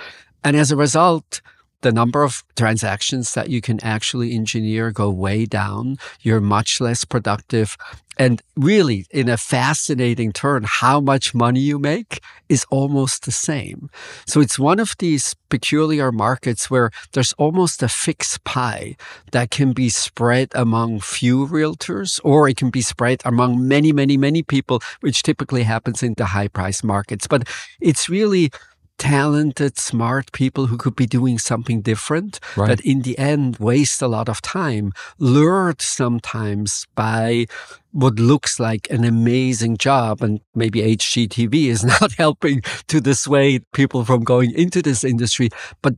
And 0.45 0.57
as 0.57 0.71
a 0.71 0.77
result, 0.77 1.41
the 1.83 1.93
number 1.93 2.23
of 2.23 2.45
transactions 2.57 3.35
that 3.35 3.49
you 3.49 3.61
can 3.61 3.83
actually 3.83 4.35
engineer 4.35 4.91
go 4.91 5.11
way 5.11 5.47
down. 5.47 5.97
You're 6.21 6.41
much 6.41 6.81
less 6.81 7.05
productive. 7.05 7.77
And 8.19 8.43
really, 8.55 9.07
in 9.11 9.31
a 9.31 9.39
fascinating 9.39 10.33
turn, 10.33 10.65
how 10.67 11.01
much 11.01 11.35
money 11.35 11.61
you 11.61 11.79
make 11.79 12.21
is 12.51 12.67
almost 12.69 13.25
the 13.25 13.33
same. 13.33 13.89
So 14.27 14.43
it's 14.43 14.59
one 14.59 14.79
of 14.79 14.95
these 14.99 15.35
peculiar 15.49 16.13
markets 16.13 16.71
where 16.71 16.91
there's 17.13 17.33
almost 17.35 17.83
a 17.83 17.89
fixed 17.89 18.45
pie 18.45 18.97
that 19.33 19.51
can 19.51 19.73
be 19.73 19.89
spread 19.89 20.51
among 20.55 21.01
few 21.01 21.47
realtors, 21.47 22.21
or 22.23 22.47
it 22.47 22.59
can 22.59 22.69
be 22.69 22.83
spread 22.83 23.23
among 23.25 23.67
many, 23.67 23.91
many, 23.91 24.19
many 24.19 24.43
people, 24.43 24.83
which 25.01 25.23
typically 25.23 25.63
happens 25.63 26.03
in 26.03 26.13
the 26.19 26.27
high 26.27 26.49
price 26.49 26.85
markets. 26.85 27.27
But 27.27 27.49
it's 27.81 28.11
really 28.11 28.51
talented, 29.01 29.79
smart 29.79 30.31
people 30.33 30.67
who 30.67 30.77
could 30.77 30.95
be 30.95 31.07
doing 31.07 31.39
something 31.39 31.81
different 31.81 32.39
Right. 32.55 32.69
that 32.69 32.81
in 32.85 33.01
the 33.03 33.19
end 33.19 33.57
waste 33.57 34.03
a 34.03 34.09
lot 34.09 34.29
of 34.29 34.43
time, 34.43 34.93
lured 35.19 35.81
sometimes 35.81 36.87
by 36.95 37.47
what 37.93 38.21
looks 38.21 38.61
like 38.61 38.89
an 38.91 39.05
amazing 39.05 39.79
job. 39.79 40.23
And 40.23 40.41
maybe 40.55 40.81
HGTV 40.83 41.55
is 41.69 41.83
not 42.01 42.13
helping 42.13 42.63
to 42.89 43.01
dissuade 43.01 43.65
people 43.73 44.05
from 44.05 44.23
going 44.23 44.53
into 44.53 44.83
this 44.83 45.03
industry. 45.03 45.49
But 45.81 45.95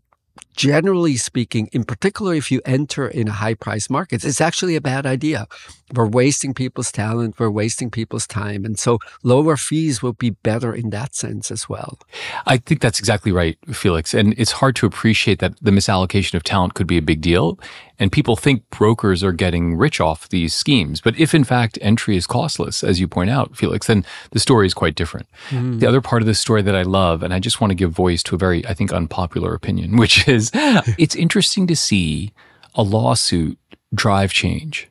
generally 0.56 1.16
speaking, 1.16 1.68
in 1.72 1.84
particular, 1.84 2.34
if 2.34 2.50
you 2.52 2.60
enter 2.64 3.08
in 3.08 3.28
a 3.28 3.32
high 3.32 3.54
price 3.54 3.90
market, 3.90 4.24
it's 4.24 4.40
actually 4.40 4.76
a 4.76 4.80
bad 4.80 5.06
idea. 5.06 5.46
We're 5.92 6.08
wasting 6.08 6.54
people's 6.54 6.90
talent. 6.90 7.38
We're 7.38 7.50
wasting 7.50 7.90
people's 7.90 8.26
time. 8.26 8.64
And 8.64 8.78
so 8.78 8.98
lower 9.22 9.56
fees 9.56 10.02
will 10.02 10.12
be 10.12 10.30
better 10.30 10.74
in 10.74 10.90
that 10.90 11.14
sense 11.14 11.50
as 11.50 11.68
well. 11.68 11.98
I 12.46 12.58
think 12.58 12.80
that's 12.80 12.98
exactly 12.98 13.32
right, 13.32 13.58
Felix. 13.72 14.14
And 14.14 14.34
it's 14.38 14.52
hard 14.52 14.76
to 14.76 14.86
appreciate 14.86 15.38
that 15.40 15.54
the 15.60 15.70
misallocation 15.70 16.34
of 16.34 16.42
talent 16.42 16.74
could 16.74 16.86
be 16.86 16.98
a 16.98 17.02
big 17.02 17.20
deal. 17.20 17.58
And 17.98 18.10
people 18.10 18.36
think 18.36 18.68
brokers 18.70 19.22
are 19.22 19.32
getting 19.32 19.76
rich 19.76 20.00
off 20.00 20.28
these 20.28 20.54
schemes. 20.54 21.00
But 21.00 21.18
if 21.18 21.34
in 21.34 21.44
fact 21.44 21.78
entry 21.80 22.16
is 22.16 22.26
costless, 22.26 22.82
as 22.82 22.98
you 22.98 23.06
point 23.06 23.30
out, 23.30 23.56
Felix, 23.56 23.86
then 23.86 24.04
the 24.30 24.40
story 24.40 24.66
is 24.66 24.74
quite 24.74 24.94
different. 24.94 25.28
Mm-hmm. 25.50 25.78
The 25.78 25.86
other 25.86 26.00
part 26.00 26.22
of 26.22 26.26
the 26.26 26.34
story 26.34 26.62
that 26.62 26.74
I 26.74 26.82
love, 26.82 27.22
and 27.22 27.32
I 27.32 27.38
just 27.38 27.60
want 27.60 27.70
to 27.70 27.76
give 27.76 27.92
voice 27.92 28.22
to 28.24 28.34
a 28.34 28.38
very, 28.38 28.66
I 28.66 28.74
think, 28.74 28.92
unpopular 28.92 29.54
opinion, 29.54 29.96
which 30.02 30.26
is 30.26 30.50
it's 30.54 31.14
interesting 31.14 31.66
to 31.68 31.76
see 31.76 32.32
a 32.74 32.82
lawsuit 32.82 33.58
drive 33.94 34.32
change. 34.32 34.88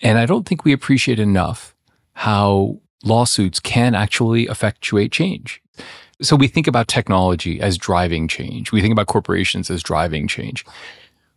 And 0.00 0.18
I 0.18 0.26
don't 0.26 0.46
think 0.46 0.64
we 0.64 0.72
appreciate 0.72 1.18
enough 1.18 1.74
how 2.14 2.80
lawsuits 3.04 3.60
can 3.60 3.94
actually 3.94 4.44
effectuate 4.44 5.12
change. 5.12 5.62
So 6.22 6.36
we 6.36 6.48
think 6.48 6.66
about 6.66 6.88
technology 6.88 7.60
as 7.60 7.78
driving 7.78 8.28
change. 8.28 8.72
We 8.72 8.82
think 8.82 8.92
about 8.92 9.06
corporations 9.06 9.70
as 9.70 9.82
driving 9.82 10.28
change. 10.28 10.66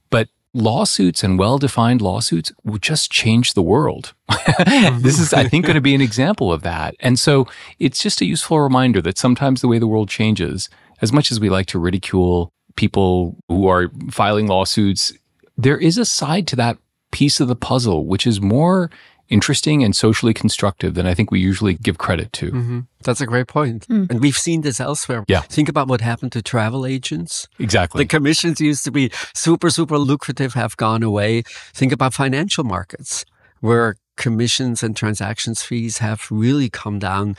But 0.10 0.28
lawsuits 0.54 1.24
and 1.24 1.40
well-defined 1.40 2.02
lawsuits 2.02 2.52
will 2.64 2.80
just 2.80 3.10
change 3.10 3.54
the 3.54 3.62
world. 3.62 4.14
this 4.98 5.20
is, 5.20 5.34
I 5.34 5.48
think, 5.48 5.66
going 5.66 5.76
to 5.76 5.82
be 5.82 5.96
an 5.96 6.02
example 6.02 6.52
of 6.52 6.64
that. 6.64 6.96
And 7.00 7.18
so 7.18 7.48
it's 7.80 8.04
just 8.04 8.22
a 8.22 8.26
useful 8.26 8.60
reminder 8.60 9.02
that 9.02 9.18
sometimes 9.18 9.62
the 9.62 9.68
way 9.70 9.80
the 9.80 9.88
world 9.88 10.10
changes, 10.10 10.70
as 11.02 11.14
much 11.14 11.32
as 11.32 11.40
we 11.40 11.50
like 11.50 11.68
to 11.68 11.80
ridicule 11.80 12.52
people 12.76 13.38
who 13.48 13.68
are 13.68 13.90
filing 14.12 14.48
lawsuits, 14.48 15.14
there 15.58 15.78
is 15.78 15.98
a 15.98 16.06
side 16.06 16.48
to 16.48 16.56
that 16.58 16.78
piece 17.14 17.40
of 17.40 17.48
the 17.48 17.56
puzzle, 17.56 18.06
which 18.06 18.28
is 18.28 18.42
more 18.42 18.90
interesting 19.30 19.84
and 19.84 19.96
socially 19.96 20.34
constructive 20.34 20.96
than 20.96 21.06
I 21.08 21.14
think 21.14 21.32
we 21.32 21.40
usually 21.40 21.76
give 21.76 21.98
credit 21.98 22.34
to. 22.34 22.52
Mm-hmm. 22.52 22.80
That's 23.04 23.22
a 23.22 23.26
great 23.26 23.48
point. 23.48 23.86
Hmm. 23.86 24.06
And 24.10 24.20
we've 24.20 24.38
seen 24.38 24.62
this 24.62 24.80
elsewhere. 24.80 25.24
Yeah. 25.28 25.42
Think 25.42 25.70
about 25.70 25.88
what 25.88 26.02
happened 26.02 26.34
to 26.34 26.42
travel 26.42 26.86
agents. 26.86 27.48
Exactly. 27.60 28.04
The 28.04 28.08
commissions 28.08 28.60
used 28.60 28.84
to 28.84 28.92
be 28.92 29.12
super, 29.34 29.70
super 29.70 29.98
lucrative, 29.98 30.54
have 30.56 30.76
gone 30.76 31.04
away. 31.04 31.44
Think 31.74 31.92
about 31.94 32.14
financial 32.14 32.64
markets 32.64 33.26
where 33.62 33.96
commissions 34.18 34.84
and 34.84 34.96
transactions 34.96 35.64
fees 35.64 36.00
have 36.00 36.28
really 36.30 36.70
come 36.70 37.00
down, 37.00 37.36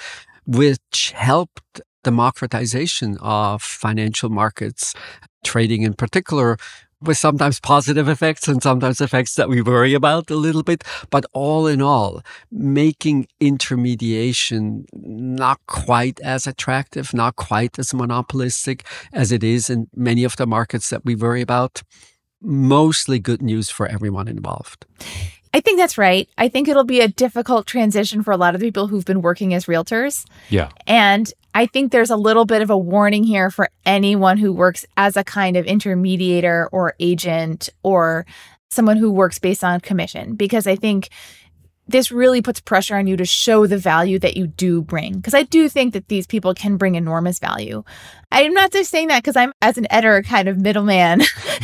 which 0.47 1.13
helped 1.15 1.81
democratization 2.03 3.19
of 3.21 3.63
financial 3.63 4.31
markets, 4.31 4.95
trading 5.45 5.83
in 5.83 5.95
particular, 5.95 6.57
with 7.01 7.19
sometimes 7.19 7.61
positive 7.61 8.09
effects 8.09 8.49
and 8.49 8.63
sometimes 8.63 9.01
effects 9.01 9.35
that 9.35 9.49
we 9.49 9.63
worry 9.63 9.95
about 9.95 10.31
a 10.31 10.37
little 10.37 10.63
bit. 10.63 10.85
But 11.11 11.27
all 11.33 11.67
in 11.67 11.83
all, 11.83 12.23
making 12.51 13.27
intermediation 13.41 14.87
not 14.93 15.61
quite 15.67 16.21
as 16.21 16.47
attractive, 16.47 17.15
not 17.15 17.37
quite 17.37 17.79
as 17.79 17.95
monopolistic 17.95 18.87
as 19.13 19.33
it 19.33 19.45
is 19.45 19.71
in 19.71 19.89
many 19.95 20.25
of 20.25 20.37
the 20.37 20.47
markets 20.47 20.91
that 20.91 21.05
we 21.05 21.15
worry 21.15 21.43
about. 21.43 21.83
Mostly 22.41 23.19
good 23.19 23.41
news 23.41 23.71
for 23.71 23.87
everyone 23.87 24.29
involved. 24.29 24.85
I 25.55 25.61
think 25.61 25.79
that's 25.79 25.97
right. 25.97 26.29
I 26.37 26.49
think 26.49 26.67
it'll 26.67 26.83
be 26.83 27.01
a 27.01 27.07
difficult 27.07 27.67
transition 27.67 28.25
for 28.25 28.33
a 28.33 28.37
lot 28.37 28.57
of 28.57 28.61
people 28.61 28.89
who've 28.89 29.05
been 29.05 29.23
working 29.23 29.55
as 29.55 29.67
realtors. 29.67 30.27
yeah. 30.51 30.69
And 30.87 31.33
I 31.55 31.67
think 31.67 31.93
there's 31.93 32.11
a 32.11 32.17
little 32.17 32.45
bit 32.45 32.63
of 32.63 32.71
a 32.71 32.77
warning 32.77 33.25
here 33.25 33.51
for 33.51 33.69
anyone 33.87 34.39
who 34.39 34.53
works 34.53 34.85
as 34.97 35.17
a 35.17 35.25
kind 35.25 35.57
of 35.57 35.67
intermediator 35.67 36.69
or 36.73 36.95
agent 36.99 37.69
or 37.83 38.27
someone 38.71 38.97
who 38.97 39.11
works 39.11 39.39
based 39.39 39.63
on 39.63 39.81
commission, 39.81 40.35
because 40.35 40.67
I 40.67 40.75
think 40.75 41.11
this 41.87 42.11
really 42.11 42.41
puts 42.41 42.61
pressure 42.61 42.97
on 42.97 43.07
you 43.07 43.17
to 43.17 43.25
show 43.25 43.67
the 43.67 43.77
value 43.77 44.19
that 44.19 44.37
you 44.37 44.47
do 44.47 44.83
bring. 44.83 45.15
Because 45.15 45.35
I 45.35 45.43
do 45.43 45.69
think 45.69 45.93
that 45.93 46.09
these 46.09 46.27
people 46.27 46.55
can 46.55 46.77
bring 46.77 46.95
enormous 46.95 47.39
value. 47.39 47.85
I'm 48.33 48.55
not 48.55 48.73
just 48.73 48.91
saying 48.91 49.09
that 49.09 49.23
because 49.23 49.37
I'm, 49.37 49.53
as 49.61 49.77
an 49.77 49.87
editor, 49.91 50.23
kind 50.23 50.49
of 50.49 50.59
middleman, 50.59 51.21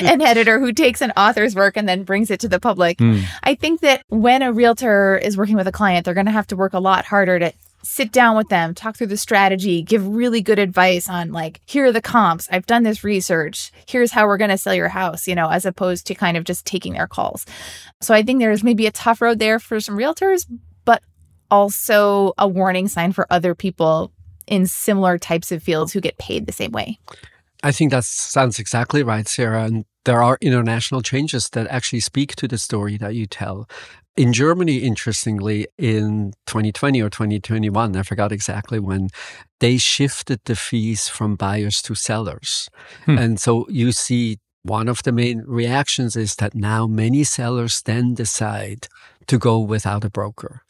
an 0.00 0.22
editor 0.22 0.58
who 0.58 0.72
takes 0.72 1.00
an 1.02 1.12
author's 1.16 1.54
work 1.54 1.76
and 1.76 1.88
then 1.88 2.04
brings 2.04 2.30
it 2.30 2.40
to 2.40 2.48
the 2.48 2.58
public. 2.58 2.98
Mm. 2.98 3.24
I 3.42 3.54
think 3.54 3.80
that 3.82 4.02
when 4.08 4.42
a 4.42 4.52
realtor 4.52 5.18
is 5.18 5.36
working 5.36 5.56
with 5.56 5.68
a 5.68 5.72
client, 5.72 6.04
they're 6.04 6.14
going 6.14 6.26
to 6.26 6.32
have 6.32 6.46
to 6.48 6.56
work 6.56 6.72
a 6.72 6.80
lot 6.80 7.04
harder 7.04 7.38
to 7.38 7.52
sit 7.82 8.12
down 8.12 8.36
with 8.36 8.48
them, 8.48 8.74
talk 8.74 8.96
through 8.96 9.06
the 9.06 9.16
strategy, 9.16 9.82
give 9.82 10.06
really 10.06 10.40
good 10.40 10.58
advice 10.58 11.08
on 11.08 11.32
like, 11.32 11.60
here 11.66 11.86
are 11.86 11.92
the 11.92 12.02
comps. 12.02 12.48
I've 12.50 12.66
done 12.66 12.82
this 12.82 13.04
research. 13.04 13.72
Here's 13.86 14.10
how 14.10 14.26
we're 14.26 14.36
going 14.36 14.50
to 14.50 14.58
sell 14.58 14.74
your 14.74 14.88
house, 14.88 15.28
you 15.28 15.34
know, 15.34 15.48
as 15.48 15.64
opposed 15.64 16.06
to 16.06 16.14
kind 16.14 16.36
of 16.36 16.44
just 16.44 16.66
taking 16.66 16.94
their 16.94 17.06
calls. 17.06 17.46
So 18.00 18.14
I 18.14 18.22
think 18.22 18.40
there's 18.40 18.64
maybe 18.64 18.86
a 18.86 18.92
tough 18.92 19.20
road 19.20 19.38
there 19.38 19.58
for 19.58 19.80
some 19.80 19.96
realtors, 19.96 20.46
but 20.84 21.02
also 21.50 22.32
a 22.36 22.48
warning 22.48 22.88
sign 22.88 23.12
for 23.12 23.26
other 23.30 23.54
people 23.54 24.12
in 24.46 24.66
similar 24.66 25.18
types 25.18 25.52
of 25.52 25.62
fields 25.62 25.92
who 25.92 26.00
get 26.00 26.18
paid 26.18 26.46
the 26.46 26.52
same 26.52 26.72
way. 26.72 26.98
I 27.62 27.72
think 27.72 27.90
that 27.90 28.04
sounds 28.04 28.58
exactly 28.58 29.02
right, 29.02 29.26
Sarah. 29.26 29.64
And 29.64 29.84
there 30.04 30.22
are 30.22 30.38
international 30.40 31.02
changes 31.02 31.50
that 31.50 31.66
actually 31.68 32.00
speak 32.00 32.34
to 32.36 32.48
the 32.48 32.58
story 32.58 32.96
that 32.98 33.14
you 33.14 33.26
tell. 33.26 33.68
In 34.18 34.32
Germany, 34.32 34.78
interestingly, 34.78 35.68
in 35.78 36.32
2020 36.46 37.00
or 37.00 37.08
2021, 37.08 37.96
I 37.96 38.02
forgot 38.02 38.32
exactly 38.32 38.80
when, 38.80 39.10
they 39.60 39.76
shifted 39.76 40.40
the 40.44 40.56
fees 40.56 41.08
from 41.08 41.36
buyers 41.36 41.82
to 41.82 41.94
sellers. 41.94 42.68
Hmm. 43.04 43.18
And 43.18 43.40
so 43.40 43.66
you 43.68 43.92
see 43.92 44.38
one 44.62 44.88
of 44.88 45.02
the 45.02 45.12
main 45.12 45.44
reactions 45.46 46.16
is 46.16 46.36
that 46.36 46.54
now 46.54 46.86
many 46.86 47.24
sellers 47.24 47.82
then 47.82 48.14
decide 48.14 48.88
to 49.26 49.38
go 49.38 49.58
without 49.58 50.04
a 50.04 50.10
broker. 50.10 50.62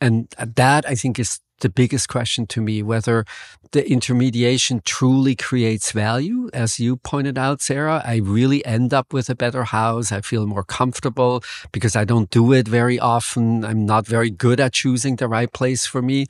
And 0.00 0.28
that 0.38 0.84
I 0.86 0.94
think 0.94 1.18
is 1.18 1.40
the 1.60 1.68
biggest 1.68 2.08
question 2.08 2.46
to 2.46 2.60
me 2.60 2.82
whether 2.82 3.24
the 3.72 3.88
intermediation 3.88 4.82
truly 4.84 5.36
creates 5.36 5.92
value. 5.92 6.50
As 6.52 6.80
you 6.80 6.96
pointed 6.96 7.38
out, 7.38 7.62
Sarah, 7.62 8.02
I 8.04 8.16
really 8.16 8.64
end 8.64 8.92
up 8.92 9.12
with 9.12 9.30
a 9.30 9.34
better 9.34 9.64
house. 9.64 10.12
I 10.12 10.20
feel 10.20 10.46
more 10.46 10.64
comfortable 10.64 11.42
because 11.72 11.94
I 11.94 12.04
don't 12.04 12.30
do 12.30 12.52
it 12.52 12.66
very 12.66 12.98
often. 12.98 13.64
I'm 13.64 13.86
not 13.86 14.06
very 14.06 14.30
good 14.30 14.60
at 14.60 14.72
choosing 14.72 15.16
the 15.16 15.28
right 15.28 15.52
place 15.52 15.86
for 15.86 16.02
me. 16.02 16.26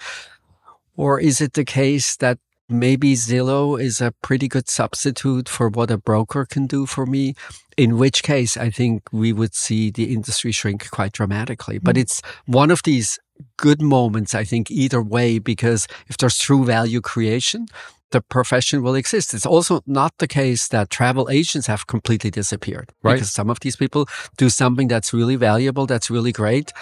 Or 0.96 1.18
is 1.18 1.40
it 1.40 1.54
the 1.54 1.64
case 1.64 2.16
that 2.16 2.38
maybe 2.70 3.14
Zillow 3.14 3.80
is 3.80 4.00
a 4.00 4.12
pretty 4.22 4.48
good 4.48 4.68
substitute 4.68 5.48
for 5.48 5.68
what 5.68 5.90
a 5.90 5.98
broker 5.98 6.46
can 6.46 6.66
do 6.66 6.86
for 6.86 7.06
me? 7.06 7.34
In 7.76 7.98
which 7.98 8.22
case, 8.22 8.56
I 8.56 8.70
think 8.70 9.02
we 9.12 9.32
would 9.32 9.54
see 9.54 9.90
the 9.90 10.12
industry 10.12 10.52
shrink 10.52 10.90
quite 10.90 11.12
dramatically. 11.12 11.78
But 11.78 11.96
mm. 11.96 12.00
it's 12.00 12.22
one 12.46 12.70
of 12.70 12.82
these 12.82 13.18
good 13.56 13.80
moments, 13.80 14.34
I 14.34 14.44
think, 14.44 14.70
either 14.70 15.02
way, 15.02 15.38
because 15.38 15.86
if 16.08 16.16
there's 16.16 16.38
true 16.38 16.64
value 16.64 17.00
creation, 17.00 17.66
the 18.10 18.20
profession 18.20 18.82
will 18.82 18.94
exist. 18.94 19.34
It's 19.34 19.46
also 19.46 19.82
not 19.86 20.12
the 20.18 20.26
case 20.26 20.68
that 20.68 20.90
travel 20.90 21.30
agents 21.30 21.66
have 21.68 21.86
completely 21.86 22.30
disappeared. 22.30 22.90
Right. 23.02 23.14
Because 23.14 23.30
some 23.30 23.50
of 23.50 23.60
these 23.60 23.76
people 23.76 24.08
do 24.36 24.50
something 24.50 24.88
that's 24.88 25.12
really 25.14 25.36
valuable, 25.36 25.86
that's 25.86 26.10
really 26.10 26.32
great 26.32 26.72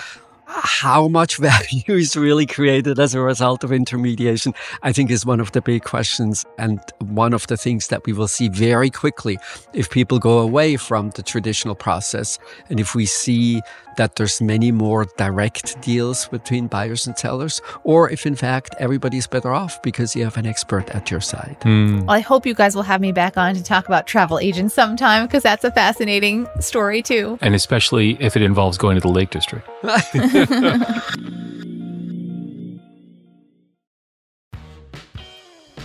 how 0.48 1.08
much 1.08 1.36
value 1.38 1.82
is 1.86 2.16
really 2.16 2.46
created 2.46 2.98
as 2.98 3.14
a 3.14 3.20
result 3.20 3.62
of 3.64 3.72
intermediation, 3.72 4.54
I 4.82 4.92
think 4.92 5.10
is 5.10 5.26
one 5.26 5.40
of 5.40 5.52
the 5.52 5.60
big 5.60 5.84
questions 5.84 6.44
and 6.58 6.80
one 7.00 7.34
of 7.34 7.46
the 7.46 7.56
things 7.56 7.88
that 7.88 8.06
we 8.06 8.12
will 8.12 8.28
see 8.28 8.48
very 8.48 8.90
quickly 8.90 9.38
if 9.74 9.90
people 9.90 10.18
go 10.18 10.38
away 10.38 10.76
from 10.76 11.10
the 11.10 11.22
traditional 11.22 11.74
process 11.74 12.38
and 12.70 12.80
if 12.80 12.94
we 12.94 13.06
see 13.06 13.60
that 13.98 14.16
there's 14.16 14.40
many 14.40 14.72
more 14.72 15.04
direct 15.18 15.80
deals 15.82 16.28
between 16.28 16.66
buyers 16.68 17.06
and 17.06 17.18
sellers, 17.18 17.60
or 17.84 18.10
if 18.10 18.24
in 18.24 18.34
fact 18.34 18.74
everybody's 18.78 19.26
better 19.26 19.52
off 19.52 19.82
because 19.82 20.16
you 20.16 20.24
have 20.24 20.38
an 20.38 20.46
expert 20.46 20.88
at 20.90 21.10
your 21.10 21.20
side. 21.20 21.56
Mm. 21.60 22.06
Well, 22.06 22.16
I 22.16 22.20
hope 22.20 22.46
you 22.46 22.54
guys 22.54 22.74
will 22.74 22.84
have 22.84 23.00
me 23.00 23.12
back 23.12 23.36
on 23.36 23.54
to 23.54 23.62
talk 23.62 23.86
about 23.86 24.06
travel 24.06 24.38
agents 24.38 24.74
sometime 24.74 25.26
because 25.26 25.42
that's 25.42 25.64
a 25.64 25.70
fascinating 25.70 26.46
story 26.60 27.02
too. 27.02 27.38
And 27.42 27.54
especially 27.54 28.16
if 28.20 28.36
it 28.36 28.42
involves 28.42 28.78
going 28.78 28.94
to 28.94 29.00
the 29.00 29.08
Lake 29.08 29.30
District. 29.30 29.68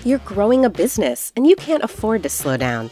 You're 0.05 0.19
growing 0.19 0.65
a 0.65 0.69
business 0.69 1.31
and 1.35 1.47
you 1.47 1.55
can't 1.55 1.83
afford 1.83 2.23
to 2.23 2.29
slow 2.29 2.57
down. 2.57 2.91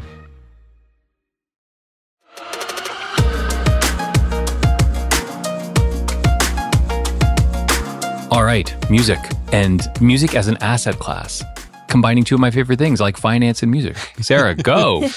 Right, 8.51 8.89
music 8.89 9.19
and 9.53 9.87
music 10.01 10.35
as 10.35 10.49
an 10.49 10.57
asset 10.57 10.99
class. 10.99 11.41
Combining 11.87 12.25
two 12.25 12.35
of 12.35 12.41
my 12.41 12.51
favorite 12.51 12.79
things 12.79 12.99
like 12.99 13.15
finance 13.15 13.63
and 13.63 13.71
music. 13.71 13.95
Sarah, 14.19 14.55
go. 14.55 15.07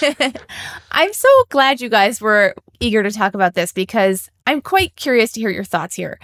I'm 0.93 1.13
so 1.13 1.29
glad 1.49 1.81
you 1.81 1.89
guys 1.89 2.21
were 2.21 2.55
eager 2.79 3.03
to 3.03 3.11
talk 3.11 3.35
about 3.35 3.55
this 3.55 3.73
because 3.73 4.31
I'm 4.47 4.61
quite 4.61 4.95
curious 4.95 5.33
to 5.33 5.41
hear 5.41 5.51
your 5.51 5.65
thoughts 5.65 5.95
here. 5.95 6.19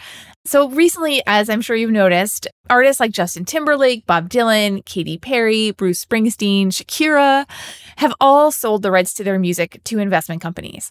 So, 0.45 0.69
recently, 0.69 1.23
as 1.27 1.49
I'm 1.49 1.63
sure 1.63 1.77
you've 1.77 1.91
noticed, 1.91 2.47
artists 2.69 3.01
like 3.01 3.13
Justin 3.13 3.45
Timberlake, 3.45 4.07
Bob 4.07 4.29
Dylan, 4.29 4.85
Katy 4.85 5.19
Perry, 5.19 5.71
Bruce 5.71 6.05
Springsteen, 6.05 6.69
Shakira 6.69 7.49
have 7.97 8.15
all 8.21 8.51
sold 8.51 8.83
the 8.83 8.91
rights 8.91 9.15
to 9.15 9.25
their 9.25 9.39
music 9.39 9.81
to 9.85 9.99
investment 9.99 10.43
companies. 10.43 10.91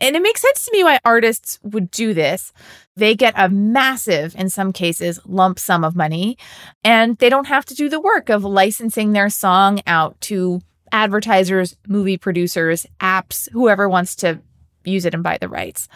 And 0.00 0.14
it 0.14 0.22
makes 0.22 0.40
sense 0.40 0.64
to 0.64 0.72
me 0.72 0.84
why 0.84 1.00
artists 1.04 1.58
would 1.62 1.90
do 1.90 2.14
this. 2.14 2.52
They 2.96 3.14
get 3.14 3.34
a 3.36 3.48
massive, 3.48 4.34
in 4.36 4.48
some 4.48 4.72
cases, 4.72 5.20
lump 5.24 5.58
sum 5.58 5.84
of 5.84 5.96
money, 5.96 6.38
and 6.84 7.18
they 7.18 7.28
don't 7.28 7.46
have 7.46 7.64
to 7.66 7.74
do 7.74 7.88
the 7.88 8.00
work 8.00 8.28
of 8.28 8.44
licensing 8.44 9.12
their 9.12 9.30
song 9.30 9.80
out 9.86 10.20
to 10.22 10.60
advertisers, 10.92 11.76
movie 11.86 12.16
producers, 12.16 12.86
apps, 13.00 13.48
whoever 13.52 13.88
wants 13.88 14.14
to 14.16 14.40
use 14.84 15.04
it 15.04 15.14
and 15.14 15.22
buy 15.22 15.38
the 15.38 15.48
rights. 15.48 15.88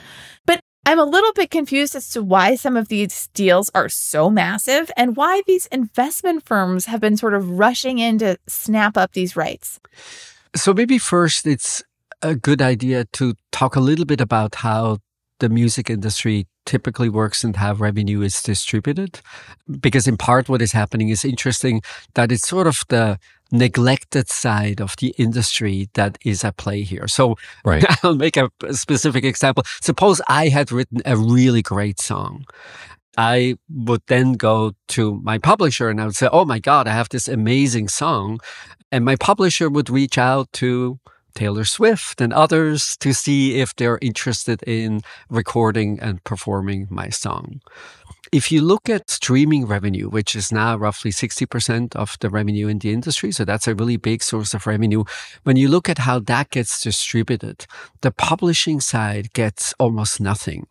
But 0.46 0.61
I'm 0.84 0.98
a 0.98 1.04
little 1.04 1.32
bit 1.32 1.50
confused 1.50 1.94
as 1.94 2.08
to 2.10 2.22
why 2.22 2.56
some 2.56 2.76
of 2.76 2.88
these 2.88 3.28
deals 3.34 3.70
are 3.74 3.88
so 3.88 4.28
massive 4.30 4.90
and 4.96 5.16
why 5.16 5.42
these 5.46 5.66
investment 5.66 6.44
firms 6.44 6.86
have 6.86 7.00
been 7.00 7.16
sort 7.16 7.34
of 7.34 7.48
rushing 7.50 7.98
in 7.98 8.18
to 8.18 8.36
snap 8.48 8.96
up 8.96 9.12
these 9.12 9.36
rights. 9.36 9.78
So, 10.56 10.74
maybe 10.74 10.98
first, 10.98 11.46
it's 11.46 11.82
a 12.20 12.34
good 12.34 12.60
idea 12.60 13.04
to 13.12 13.34
talk 13.52 13.76
a 13.76 13.80
little 13.80 14.04
bit 14.04 14.20
about 14.20 14.56
how 14.56 14.98
the 15.38 15.48
music 15.48 15.88
industry 15.88 16.46
typically 16.66 17.08
works 17.08 17.42
and 17.44 17.56
how 17.56 17.74
revenue 17.74 18.20
is 18.20 18.42
distributed. 18.42 19.20
Because, 19.80 20.08
in 20.08 20.16
part, 20.16 20.48
what 20.48 20.62
is 20.62 20.72
happening 20.72 21.10
is 21.10 21.24
interesting 21.24 21.80
that 22.14 22.32
it's 22.32 22.46
sort 22.46 22.66
of 22.66 22.82
the 22.88 23.18
neglected 23.52 24.28
side 24.28 24.80
of 24.80 24.96
the 24.96 25.14
industry 25.18 25.88
that 25.94 26.18
is 26.24 26.42
at 26.42 26.56
play 26.56 26.82
here. 26.82 27.06
So 27.06 27.36
right. 27.64 27.84
I'll 28.04 28.16
make 28.16 28.36
a 28.36 28.50
specific 28.72 29.24
example. 29.24 29.64
Suppose 29.80 30.20
I 30.28 30.48
had 30.48 30.72
written 30.72 31.02
a 31.04 31.16
really 31.16 31.62
great 31.62 32.00
song. 32.00 32.46
I 33.18 33.56
would 33.68 34.02
then 34.06 34.32
go 34.32 34.72
to 34.88 35.20
my 35.22 35.36
publisher 35.36 35.90
and 35.90 36.00
I 36.00 36.06
would 36.06 36.16
say, 36.16 36.28
Oh 36.32 36.46
my 36.46 36.58
God, 36.58 36.88
I 36.88 36.92
have 36.92 37.10
this 37.10 37.28
amazing 37.28 37.88
song. 37.88 38.40
And 38.90 39.04
my 39.04 39.16
publisher 39.16 39.68
would 39.68 39.90
reach 39.90 40.16
out 40.18 40.50
to 40.54 40.98
Taylor 41.34 41.64
Swift 41.64 42.20
and 42.20 42.32
others 42.32 42.96
to 42.98 43.12
see 43.12 43.60
if 43.60 43.74
they're 43.76 43.98
interested 44.02 44.62
in 44.64 45.02
recording 45.30 45.98
and 46.00 46.22
performing 46.24 46.86
my 46.90 47.08
song. 47.08 47.60
If 48.32 48.50
you 48.50 48.62
look 48.62 48.88
at 48.88 49.10
streaming 49.10 49.66
revenue, 49.66 50.08
which 50.08 50.34
is 50.34 50.50
now 50.50 50.74
roughly 50.78 51.10
60% 51.10 51.94
of 51.94 52.16
the 52.20 52.30
revenue 52.30 52.66
in 52.66 52.78
the 52.78 52.90
industry, 52.90 53.30
so 53.30 53.44
that's 53.44 53.68
a 53.68 53.74
really 53.74 53.98
big 53.98 54.22
source 54.22 54.54
of 54.54 54.66
revenue. 54.66 55.04
When 55.42 55.56
you 55.56 55.68
look 55.68 55.86
at 55.90 55.98
how 55.98 56.18
that 56.20 56.48
gets 56.48 56.80
distributed, 56.80 57.66
the 58.00 58.10
publishing 58.10 58.80
side 58.80 59.34
gets 59.34 59.74
almost 59.78 60.18
nothing. 60.18 60.66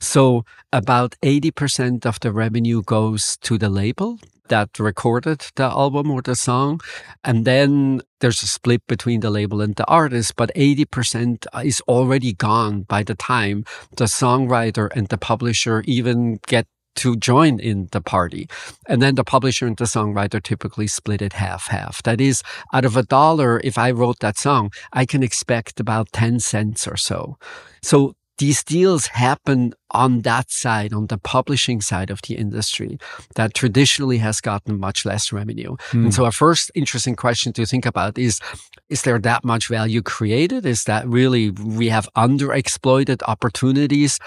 So 0.00 0.44
about 0.72 1.14
80% 1.22 2.04
of 2.04 2.18
the 2.18 2.32
revenue 2.32 2.82
goes 2.82 3.36
to 3.42 3.58
the 3.58 3.68
label 3.68 4.18
that 4.48 4.78
recorded 4.78 5.46
the 5.54 5.64
album 5.64 6.10
or 6.10 6.20
the 6.20 6.34
song. 6.34 6.80
And 7.22 7.44
then 7.44 8.02
there's 8.20 8.42
a 8.42 8.46
split 8.46 8.86
between 8.86 9.20
the 9.20 9.30
label 9.30 9.60
and 9.60 9.76
the 9.76 9.86
artist, 9.86 10.34
but 10.36 10.50
80% 10.54 11.46
is 11.64 11.80
already 11.82 12.32
gone 12.32 12.82
by 12.82 13.02
the 13.02 13.14
time 13.14 13.64
the 13.96 14.04
songwriter 14.04 14.90
and 14.94 15.08
the 15.08 15.18
publisher 15.18 15.82
even 15.86 16.40
get 16.46 16.66
to 16.96 17.16
join 17.16 17.60
in 17.60 17.88
the 17.92 18.00
party. 18.00 18.48
And 18.88 19.02
then 19.02 19.14
the 19.14 19.24
publisher 19.24 19.66
and 19.66 19.76
the 19.76 19.84
songwriter 19.84 20.42
typically 20.42 20.86
split 20.86 21.22
it 21.22 21.34
half 21.34 21.68
half. 21.68 22.02
That 22.02 22.20
is, 22.20 22.42
out 22.72 22.84
of 22.84 22.96
a 22.96 23.02
dollar, 23.02 23.60
if 23.64 23.78
I 23.78 23.90
wrote 23.90 24.20
that 24.20 24.38
song, 24.38 24.72
I 24.92 25.06
can 25.06 25.22
expect 25.22 25.80
about 25.80 26.12
10 26.12 26.40
cents 26.40 26.86
or 26.86 26.96
so. 26.96 27.38
So 27.82 28.14
these 28.38 28.64
deals 28.64 29.06
happen 29.06 29.74
on 29.92 30.22
that 30.22 30.50
side, 30.50 30.92
on 30.92 31.06
the 31.06 31.18
publishing 31.18 31.80
side 31.80 32.10
of 32.10 32.20
the 32.22 32.34
industry 32.34 32.98
that 33.36 33.54
traditionally 33.54 34.18
has 34.18 34.40
gotten 34.40 34.78
much 34.78 35.04
less 35.04 35.32
revenue. 35.32 35.76
Mm. 35.92 36.04
And 36.04 36.14
so 36.14 36.24
our 36.24 36.32
first 36.32 36.70
interesting 36.74 37.14
question 37.14 37.52
to 37.52 37.64
think 37.64 37.86
about 37.86 38.18
is, 38.18 38.40
is 38.88 39.02
there 39.02 39.20
that 39.20 39.44
much 39.44 39.68
value 39.68 40.02
created? 40.02 40.66
Is 40.66 40.84
that 40.84 41.06
really 41.06 41.50
we 41.50 41.88
have 41.90 42.08
underexploited 42.16 43.22
opportunities? 43.28 44.18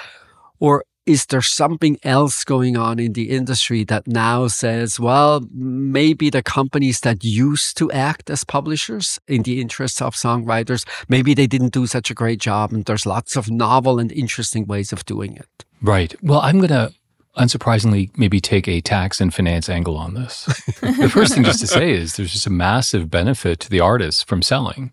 Or 0.59 0.85
is 1.07 1.25
there 1.27 1.41
something 1.41 1.97
else 2.03 2.43
going 2.43 2.75
on 2.75 2.99
in 2.99 3.13
the 3.13 3.29
industry 3.29 3.85
that 3.85 4.05
now 4.07 4.47
says, 4.47 4.99
well, 4.99 5.41
maybe 5.53 6.29
the 6.29 6.43
companies 6.43 6.99
that 6.99 7.23
used 7.23 7.77
to 7.77 7.89
act 7.91 8.29
as 8.29 8.43
publishers 8.43 9.17
in 9.27 9.43
the 9.43 9.61
interests 9.61 10.01
of 10.01 10.15
songwriters, 10.15 10.85
maybe 11.07 11.33
they 11.33 11.47
didn't 11.47 11.71
do 11.73 11.87
such 11.87 12.11
a 12.11 12.13
great 12.13 12.39
job 12.39 12.73
and 12.73 12.85
there's 12.85 13.05
lots 13.05 13.37
of 13.37 13.49
novel 13.49 13.99
and 13.99 14.11
interesting 14.11 14.67
ways 14.67 14.91
of 14.91 15.05
doing 15.05 15.37
it. 15.37 15.65
Right. 15.81 16.13
Well, 16.21 16.41
I'm 16.41 16.57
going 16.57 16.69
to 16.69 16.93
unsurprisingly 17.37 18.09
maybe 18.17 18.41
take 18.41 18.67
a 18.67 18.81
tax 18.81 19.21
and 19.21 19.33
finance 19.33 19.69
angle 19.69 19.95
on 19.95 20.13
this. 20.13 20.45
the 20.81 21.09
first 21.09 21.33
thing 21.33 21.43
just 21.43 21.61
to 21.61 21.67
say 21.67 21.91
is 21.91 22.17
there's 22.17 22.33
just 22.33 22.47
a 22.47 22.51
massive 22.51 23.09
benefit 23.09 23.61
to 23.61 23.69
the 23.69 23.79
artists 23.79 24.23
from 24.23 24.41
selling 24.41 24.91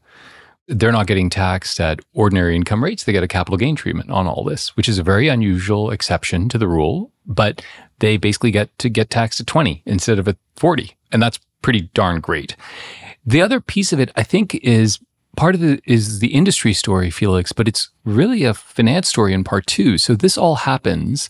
they're 0.67 0.93
not 0.93 1.07
getting 1.07 1.31
taxed 1.31 1.79
at 1.81 2.01
ordinary 2.15 2.57
income 2.57 2.83
rates. 2.83 3.05
They 3.05 3.13
get 3.13 3.23
a 3.23 3.29
capital 3.29 3.59
gain 3.59 3.77
treatment 3.77 4.11
on 4.11 4.27
all 4.27 4.45
this, 4.45 4.77
which 4.77 4.89
is 4.89 4.99
a 4.99 5.03
very 5.03 5.29
unusual 5.29 5.91
exception 5.91 6.49
to 6.51 6.59
the 6.59 6.69
rule, 6.69 7.13
but 7.27 7.63
they 7.99 8.17
basically 8.17 8.51
get 8.51 8.77
to 8.79 8.89
get 8.89 9.11
taxed 9.11 9.41
at 9.41 9.47
20 9.47 9.83
instead 9.87 10.19
of 10.19 10.29
at 10.29 10.37
40. 10.57 10.97
And 11.13 11.23
that's 11.23 11.39
pretty 11.63 11.91
darn 11.95 12.21
great. 12.21 12.57
The 13.27 13.43
other 13.43 13.61
piece 13.61 13.93
of 13.93 14.01
it, 14.01 14.11
I 14.17 14.23
think, 14.23 14.55
is 14.57 14.99
part 15.37 15.55
of 15.55 15.61
the 15.61 15.81
is 15.85 16.21
the 16.21 16.35
industry 16.35 16.73
story, 16.73 17.11
Felix, 17.11 17.53
but 17.53 17.69
it's 17.69 17.91
really 18.05 18.45
a 18.45 18.55
finance 18.55 19.09
story 19.09 19.33
in 19.33 19.45
part 19.45 19.67
two. 19.67 19.99
So 19.99 20.15
this 20.15 20.39
all 20.39 20.57
happens 20.57 21.29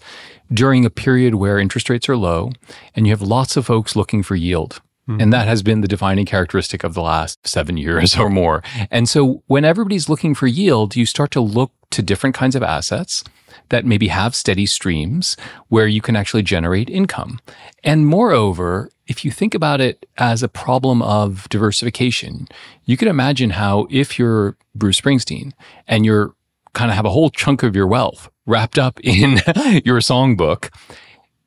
during 0.53 0.85
a 0.85 0.91
period 0.91 1.37
where 1.37 1.59
interest 1.59 1.89
rates 1.89 2.09
are 2.09 2.17
low 2.17 2.53
and 2.95 3.07
you 3.07 3.13
have 3.13 3.23
lots 3.23 3.57
of 3.57 3.67
folks 3.67 3.97
looking 3.97 4.23
for 4.23 4.37
yield. 4.37 4.81
Mm-hmm. 5.09 5.21
And 5.21 5.33
that 5.33 5.47
has 5.47 5.63
been 5.63 5.81
the 5.81 5.89
defining 5.89 6.25
characteristic 6.25 6.83
of 6.83 6.95
the 6.95 7.03
last 7.03 7.47
seven 7.47 7.77
years 7.87 8.17
or 8.17 8.31
more. 8.31 8.63
And 8.91 9.09
so 9.09 9.43
when 9.47 9.65
everybody's 9.65 10.09
looking 10.09 10.35
for 10.35 10.47
yield, 10.47 10.97
you 10.97 11.07
start 11.07 11.31
to 11.33 11.41
look 11.41 11.73
to 11.91 12.03
different 12.03 12.35
kinds 12.35 12.57
of 12.57 12.63
assets 12.63 13.23
that 13.69 13.85
maybe 13.85 14.09
have 14.09 14.35
steady 14.35 14.67
streams 14.67 15.37
where 15.69 15.87
you 15.87 16.01
can 16.01 16.17
actually 16.17 16.43
generate 16.43 16.91
income. 16.91 17.41
And 17.83 18.07
moreover, 18.07 18.91
if 19.07 19.25
you 19.25 19.31
think 19.31 19.55
about 19.55 19.81
it 19.81 20.07
as 20.17 20.43
a 20.43 20.49
problem 20.49 21.03
of 21.03 21.49
diversification, 21.49 22.49
you 22.85 22.97
can 22.97 23.09
imagine 23.09 23.51
how 23.51 23.87
if 23.91 24.19
you're 24.19 24.57
Bruce 24.75 25.01
Springsteen 25.01 25.53
and 25.87 26.05
you're 26.05 26.35
kind 26.73 26.91
of 26.91 26.97
have 26.97 27.07
a 27.07 27.11
whole 27.11 27.31
chunk 27.31 27.63
of 27.63 27.77
your 27.77 27.87
wealth 27.87 28.29
wrapped 28.47 28.79
up 28.79 29.01
in 29.05 29.41
your 29.85 30.01
songbook, 30.01 30.75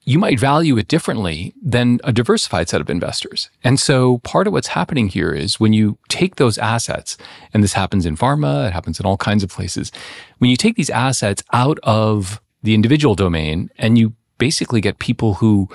you 0.08 0.18
might 0.18 0.40
value 0.40 0.78
it 0.78 0.88
differently 0.88 1.54
than 1.62 2.00
a 2.06 2.14
diversified 2.14 2.70
set 2.70 2.80
of 2.80 2.90
investors. 2.90 3.50
And 3.62 3.78
so 3.78 4.20
part 4.20 4.48
of 4.48 4.54
what's 4.54 4.70
happening 4.70 5.10
here 5.10 5.34
is 5.34 5.60
when 5.60 5.74
you 5.74 5.98
take 6.08 6.38
those 6.38 6.58
assets, 6.58 7.18
and 7.54 7.62
this 7.62 7.74
happens 7.74 8.06
in 8.06 8.16
pharma, 8.16 8.68
it 8.68 8.74
happens 8.74 9.02
in 9.02 9.06
all 9.06 9.18
kinds 9.18 9.44
of 9.44 9.50
places, 9.50 9.92
when 10.38 10.50
you 10.50 10.56
take 10.56 10.78
these 10.78 10.90
assets 10.90 11.44
out 11.52 11.78
of 11.84 12.40
the 12.64 12.74
individual 12.74 13.16
domain 13.16 13.70
and 13.78 13.98
you 13.98 14.14
basically 14.38 14.80
get 14.80 15.00
people 15.00 15.34
who 15.34 15.68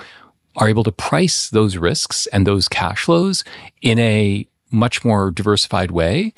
are 0.55 0.67
able 0.67 0.83
to 0.85 0.91
price 0.91 1.51
those 1.51 1.77
risks 1.77 2.25
and 2.33 2.47
those 2.47 2.67
cash 2.67 3.03
flows 3.03 3.43
in 3.83 3.99
a 3.99 4.47
much 4.71 5.05
more 5.05 5.29
diversified 5.29 5.91
way, 5.91 6.33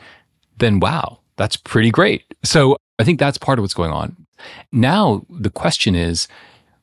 then 0.57 0.81
wow, 0.81 1.19
that's 1.37 1.55
pretty 1.55 1.91
great. 1.91 2.25
So 2.43 2.75
I 2.99 3.05
think 3.05 3.19
that's 3.19 3.37
part 3.37 3.57
of 3.57 3.63
what's 3.63 3.73
going 3.73 3.91
on. 3.91 4.27
Now 4.73 5.25
the 5.29 5.49
question 5.49 5.95
is, 5.95 6.27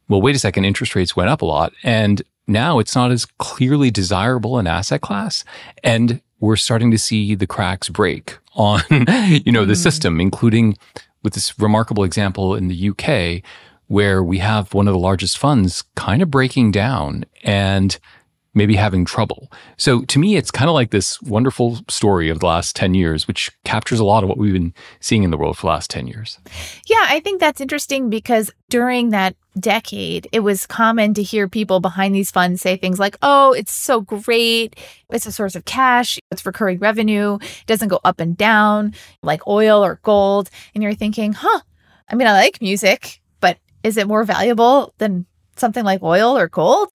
well, 0.09 0.21
wait 0.21 0.37
a 0.37 0.39
second, 0.39 0.65
interest 0.65 0.95
rates 0.95 1.17
went 1.17 1.31
up 1.31 1.43
a 1.43 1.47
lot. 1.47 1.73
And 1.83 2.23
now 2.47 2.79
it's 2.79 2.95
not 2.95 3.11
as 3.11 3.25
clearly 3.25 3.91
desirable 3.91 4.59
an 4.59 4.67
asset 4.67 5.01
class. 5.01 5.45
And 5.83 6.21
we're 6.41 6.57
starting 6.57 6.91
to 6.91 6.99
see 6.99 7.35
the 7.35 7.47
cracks 7.47 7.89
break 7.89 8.39
on, 8.55 8.83
you 8.91 9.53
know, 9.53 9.65
the 9.65 9.75
mm. 9.75 9.83
system, 9.83 10.21
including 10.21 10.77
with 11.23 11.35
this 11.35 11.59
remarkable 11.59 12.05
example 12.05 12.55
in 12.55 12.69
the 12.69 12.91
UK 12.91 13.43
where 13.87 14.23
we 14.23 14.39
have 14.39 14.73
one 14.75 14.89
of 14.89 14.93
the 14.93 14.99
largest 14.99 15.39
funds 15.39 15.85
kind 15.97 16.23
of 16.23 16.31
breaking 16.31 16.71
down 16.71 17.25
and 17.45 17.99
maybe 18.55 18.77
having 18.77 19.05
trouble. 19.05 19.51
So 19.77 20.03
to 20.03 20.19
me, 20.19 20.37
it's 20.37 20.51
kind 20.51 20.69
of 20.69 20.75
like 20.75 20.91
this 20.91 21.21
wonderful 21.23 21.79
story 21.89 22.29
of 22.29 22.41
the 22.41 22.47
last 22.47 22.77
10 22.77 22.95
years, 22.95 23.27
which 23.27 23.51
captures 23.65 23.99
a 23.99 24.05
lot 24.05 24.23
of 24.23 24.29
what 24.29 24.39
we've 24.39 24.53
been 24.53 24.75
seeing 25.01 25.23
in 25.23 25.31
the 25.31 25.39
world 25.39 25.57
for 25.57 25.63
the 25.63 25.73
last 25.73 25.91
10 25.91 26.07
years. 26.07 26.39
Yeah, 26.87 27.07
I 27.09 27.21
think 27.21 27.41
that's 27.41 27.61
interesting 27.61 28.11
because 28.11 28.51
during 28.69 29.11
that 29.11 29.37
decade, 29.59 30.29
it 30.33 30.41
was 30.41 30.67
common 30.67 31.15
to 31.15 31.23
hear 31.23 31.49
people 31.49 31.81
behind 31.81 32.15
these 32.15 32.31
funds 32.31 32.61
say 32.61 32.77
things 32.77 32.99
like, 32.99 33.17
oh, 33.23 33.53
it's 33.53 33.73
so 33.73 34.01
great. 34.01 34.77
It's 35.11 35.27
a 35.27 35.33
source 35.33 35.55
of 35.55 35.65
cash. 35.65 36.19
It's 36.31 36.45
recurring 36.45 36.79
revenue. 36.79 37.39
It 37.41 37.67
doesn't 37.67 37.89
go 37.89 38.01
up 38.05 38.21
and 38.21 38.37
down 38.37 38.95
like 39.23 39.47
oil 39.47 39.85
or 39.85 39.99
gold. 40.03 40.51
And 40.75 40.83
you're 40.83 40.95
thinking, 40.95 41.33
huh, 41.33 41.61
I 42.11 42.15
mean, 42.15 42.29
I 42.29 42.33
like 42.33 42.61
music, 42.61 43.21
but 43.41 43.59
is 43.83 43.97
it 43.97 44.09
more 44.09 44.25
valuable 44.25 44.93
than 44.99 45.27
something 45.57 45.85
like 45.85 46.03
oil 46.03 46.37
or 46.37 46.49
gold? 46.49 46.91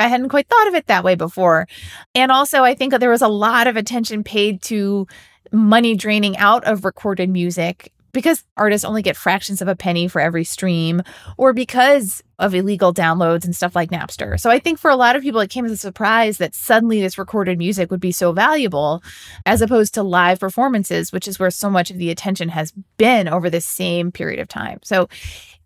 I 0.00 0.08
hadn't 0.08 0.30
quite 0.30 0.48
thought 0.48 0.68
of 0.68 0.74
it 0.74 0.86
that 0.86 1.04
way 1.04 1.14
before. 1.14 1.68
And 2.14 2.32
also, 2.32 2.64
I 2.64 2.74
think 2.74 2.98
there 2.98 3.10
was 3.10 3.22
a 3.22 3.28
lot 3.28 3.66
of 3.66 3.76
attention 3.76 4.24
paid 4.24 4.62
to 4.62 5.06
money 5.52 5.94
draining 5.94 6.36
out 6.38 6.64
of 6.64 6.84
recorded 6.84 7.28
music 7.28 7.92
because 8.12 8.44
artists 8.56 8.84
only 8.84 9.02
get 9.02 9.16
fractions 9.16 9.62
of 9.62 9.68
a 9.68 9.76
penny 9.76 10.08
for 10.08 10.20
every 10.20 10.44
stream 10.44 11.02
or 11.36 11.52
because 11.52 12.22
of 12.38 12.54
illegal 12.54 12.92
downloads 12.92 13.44
and 13.44 13.54
stuff 13.54 13.76
like 13.76 13.90
Napster. 13.90 14.40
So 14.40 14.50
I 14.50 14.58
think 14.58 14.78
for 14.78 14.90
a 14.90 14.96
lot 14.96 15.14
of 15.14 15.22
people, 15.22 15.40
it 15.40 15.50
came 15.50 15.64
as 15.64 15.72
a 15.72 15.76
surprise 15.76 16.38
that 16.38 16.54
suddenly 16.54 17.00
this 17.00 17.18
recorded 17.18 17.58
music 17.58 17.90
would 17.90 18.00
be 18.00 18.12
so 18.12 18.32
valuable 18.32 19.02
as 19.46 19.62
opposed 19.62 19.94
to 19.94 20.02
live 20.02 20.40
performances, 20.40 21.12
which 21.12 21.28
is 21.28 21.38
where 21.38 21.50
so 21.50 21.70
much 21.70 21.90
of 21.90 21.98
the 21.98 22.10
attention 22.10 22.48
has 22.48 22.72
been 22.96 23.28
over 23.28 23.50
this 23.50 23.66
same 23.66 24.10
period 24.10 24.40
of 24.40 24.48
time. 24.48 24.80
So 24.82 25.08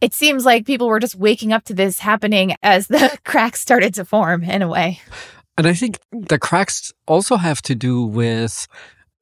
it 0.01 0.15
seems 0.15 0.45
like 0.45 0.67
people 0.67 0.89
were 0.89 1.01
just 1.01 1.15
waking 1.15 1.53
up 1.53 1.65
to 1.65 1.75
this 1.75 1.99
happening 1.99 2.55
as 2.63 2.89
the 2.89 3.19
cracks 3.25 3.61
started 3.61 3.95
to 3.95 4.05
form 4.05 4.43
in 4.43 4.63
a 4.63 4.69
way. 4.69 5.01
And 5.57 5.67
I 5.67 5.75
think 5.75 5.99
the 6.11 6.39
cracks 6.39 6.93
also 7.07 7.37
have 7.37 7.63
to 7.63 7.75
do 7.75 8.05
with 8.05 8.67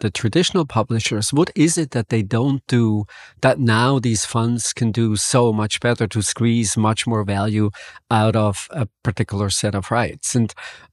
the 0.03 0.11
traditional 0.11 0.67
publishers, 0.67 1.33
what 1.33 1.51
is 1.55 1.79
it 1.79 1.93
that 1.93 2.09
they 2.09 2.23
don't 2.23 2.67
do 2.67 3.05
that 3.41 3.61
now 3.61 4.01
these 4.01 4.27
funds 4.27 4.73
can 4.73 4.91
do 4.91 5.15
so 5.15 5.53
much 5.53 5.79
better 5.79 6.09
to 6.09 6.23
squeeze 6.23 6.77
much 6.77 7.07
more 7.07 7.23
value 7.23 7.71
out 8.11 8.35
of 8.35 8.67
a 8.71 8.89
particular 9.05 9.49
set 9.49 9.77
of 9.77 9.93
rights? 9.93 10.35
And 10.35 10.53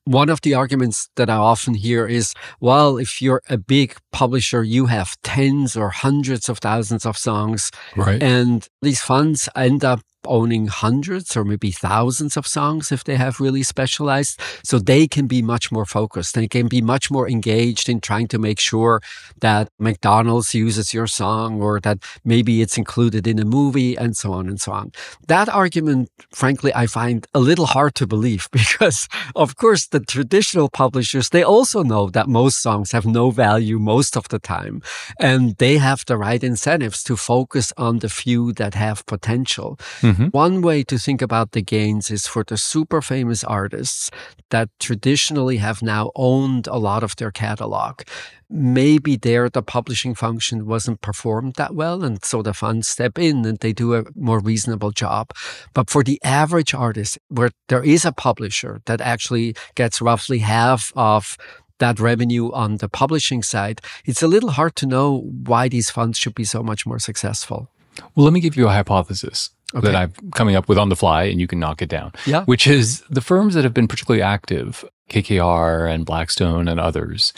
one 0.09 0.29
of 0.29 0.41
the 0.41 0.55
arguments 0.55 1.07
that 1.17 1.29
I 1.29 1.35
often 1.35 1.75
hear 1.75 2.07
is, 2.07 2.33
well, 2.59 2.97
if 2.97 3.21
you're 3.21 3.43
a 3.47 3.59
big 3.59 3.95
publisher, 4.11 4.63
you 4.63 4.87
have 4.87 5.15
tens 5.21 5.77
or 5.77 5.91
hundreds 5.91 6.49
of 6.49 6.57
thousands 6.57 7.05
of 7.05 7.15
songs. 7.15 7.69
Right. 7.95 8.21
And 8.21 8.67
these 8.81 9.01
funds 9.01 9.47
end 9.55 9.85
up 9.85 10.01
owning 10.25 10.67
hundreds 10.67 11.35
or 11.37 11.43
maybe 11.43 11.71
thousands 11.71 12.35
of 12.35 12.45
songs 12.45 12.91
if 12.91 13.03
they 13.03 13.15
have 13.15 13.39
really 13.39 13.63
specialized. 13.63 14.39
So 14.63 14.79
they 14.79 15.07
can 15.07 15.27
be 15.27 15.41
much 15.41 15.71
more 15.71 15.85
focused. 15.85 16.35
They 16.35 16.47
can 16.47 16.67
be 16.67 16.81
much 16.81 17.09
more 17.09 17.29
engaged 17.29 17.89
in 17.89 18.01
trying 18.01 18.27
to 18.29 18.39
make 18.39 18.59
sure 18.59 19.01
that 19.41 19.69
McDonald's 19.79 20.53
uses 20.53 20.93
your 20.93 21.07
song 21.07 21.61
or 21.61 21.79
that 21.81 21.99
maybe 22.23 22.61
it's 22.61 22.77
included 22.77 23.27
in 23.27 23.39
a 23.39 23.45
movie 23.45 23.95
and 23.95 24.15
so 24.15 24.33
on 24.33 24.47
and 24.47 24.59
so 24.59 24.71
on. 24.71 24.91
That 25.27 25.49
argument, 25.49 26.09
frankly, 26.31 26.73
I 26.73 26.87
find 26.87 27.25
a 27.33 27.39
little 27.39 27.65
hard 27.65 27.95
to 27.95 28.07
believe 28.07 28.47
because 28.51 29.07
of 29.35 29.55
course 29.55 29.87
the 29.87 29.98
traditional 30.07 30.69
publishers, 30.69 31.29
they 31.29 31.43
also 31.43 31.83
know 31.83 32.09
that 32.09 32.27
most 32.27 32.61
songs 32.61 32.91
have 32.91 33.05
no 33.05 33.31
value 33.31 33.79
most 33.79 34.15
of 34.17 34.27
the 34.29 34.39
time 34.39 34.81
and 35.19 35.55
they 35.57 35.77
have 35.77 36.05
the 36.05 36.17
right 36.17 36.43
incentives 36.43 37.03
to 37.03 37.15
focus 37.15 37.73
on 37.77 37.99
the 37.99 38.09
few 38.09 38.53
that 38.53 38.73
have 38.73 39.05
potential. 39.05 39.79
Mm-hmm. 40.01 40.27
One 40.27 40.61
way 40.61 40.83
to 40.83 40.97
think 40.97 41.21
about 41.21 41.51
the 41.51 41.61
gains 41.61 42.11
is 42.11 42.27
for 42.27 42.43
the 42.43 42.57
super 42.57 43.01
famous 43.01 43.43
artists 43.43 44.11
that 44.49 44.69
traditionally 44.79 45.57
have 45.57 45.81
now 45.81 46.11
owned 46.15 46.67
a 46.67 46.77
lot 46.77 47.03
of 47.03 47.15
their 47.15 47.31
catalog. 47.31 48.01
Maybe 48.49 49.15
there 49.15 49.47
the 49.49 49.61
publishing 49.61 50.15
function 50.15 50.65
wasn't 50.65 51.01
performed 51.01 51.53
that 51.55 51.75
well, 51.75 52.03
and 52.03 52.23
so 52.25 52.41
the 52.41 52.53
funds 52.53 52.87
step 52.87 53.19
in 53.19 53.45
and 53.45 53.59
they 53.59 53.73
do 53.73 53.93
a 53.93 54.05
more 54.15 54.39
reasonable 54.39 54.91
job. 54.91 55.31
But 55.73 55.89
for 55.89 56.03
the 56.03 56.19
average 56.23 56.73
artist, 56.73 57.19
where 57.27 57.51
there 57.67 57.83
is 57.83 58.05
a 58.05 58.11
publisher 58.11 58.81
that 58.85 59.01
actually 59.01 59.55
gets 59.75 60.01
roughly 60.01 60.39
half 60.39 60.91
of 60.95 61.37
that 61.77 61.99
revenue 61.99 62.51
on 62.51 62.77
the 62.77 62.89
publishing 62.89 63.43
side, 63.43 63.81
it's 64.05 64.23
a 64.23 64.27
little 64.27 64.51
hard 64.51 64.75
to 64.77 64.85
know 64.87 65.19
why 65.45 65.69
these 65.69 65.89
funds 65.89 66.17
should 66.17 66.35
be 66.35 66.43
so 66.43 66.63
much 66.63 66.85
more 66.85 66.99
successful. 66.99 67.69
Well, 68.15 68.23
let 68.23 68.33
me 68.33 68.39
give 68.39 68.55
you 68.55 68.67
a 68.67 68.71
hypothesis. 68.71 69.51
Okay. 69.75 69.85
that 69.85 69.95
I'm 69.95 70.31
coming 70.31 70.55
up 70.55 70.67
with 70.67 70.79
on 70.79 70.89
the 70.89 70.95
fly, 70.95 71.25
and 71.25 71.39
you 71.39 71.45
can 71.45 71.59
knock 71.59 71.83
it 71.83 71.89
down. 71.89 72.13
Yeah. 72.25 72.43
Which 72.45 72.65
is 72.65 73.01
the 73.01 73.21
firms 73.21 73.53
that 73.53 73.63
have 73.63 73.73
been 73.73 73.87
particularly 73.87 74.23
active, 74.23 74.83
KKR 75.11 75.87
and 75.93 76.07
Blackstone 76.07 76.67
and 76.67 76.79
others. 76.79 77.33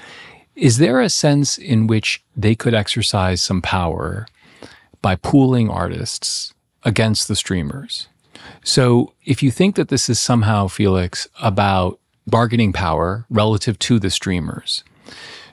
Is 0.55 0.77
there 0.77 0.99
a 0.99 1.09
sense 1.09 1.57
in 1.57 1.87
which 1.87 2.23
they 2.35 2.55
could 2.55 2.73
exercise 2.73 3.41
some 3.41 3.61
power 3.61 4.27
by 5.01 5.15
pooling 5.15 5.69
artists 5.69 6.53
against 6.83 7.27
the 7.27 7.35
streamers? 7.35 8.07
So 8.63 9.13
if 9.23 9.41
you 9.41 9.51
think 9.51 9.75
that 9.75 9.89
this 9.89 10.09
is 10.09 10.19
somehow, 10.19 10.67
Felix, 10.67 11.27
about 11.41 11.99
bargaining 12.27 12.73
power 12.73 13.25
relative 13.29 13.79
to 13.79 13.99
the 13.99 14.09
streamers. 14.09 14.83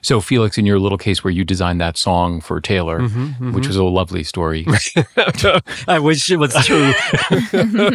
So, 0.01 0.21
Felix, 0.21 0.57
in 0.57 0.65
your 0.65 0.79
little 0.79 0.97
case 0.97 1.23
where 1.23 1.31
you 1.31 1.43
designed 1.43 1.81
that 1.81 1.97
song 1.97 2.39
for 2.39 2.61
Taylor, 2.61 3.01
mm-hmm, 3.01 3.25
mm-hmm. 3.25 3.51
which 3.51 3.67
was 3.67 3.75
a 3.75 3.83
lovely 3.83 4.23
story, 4.23 4.65
I 5.87 5.99
wish 5.99 6.31
it 6.31 6.37
was 6.37 6.53
true. 6.65 6.93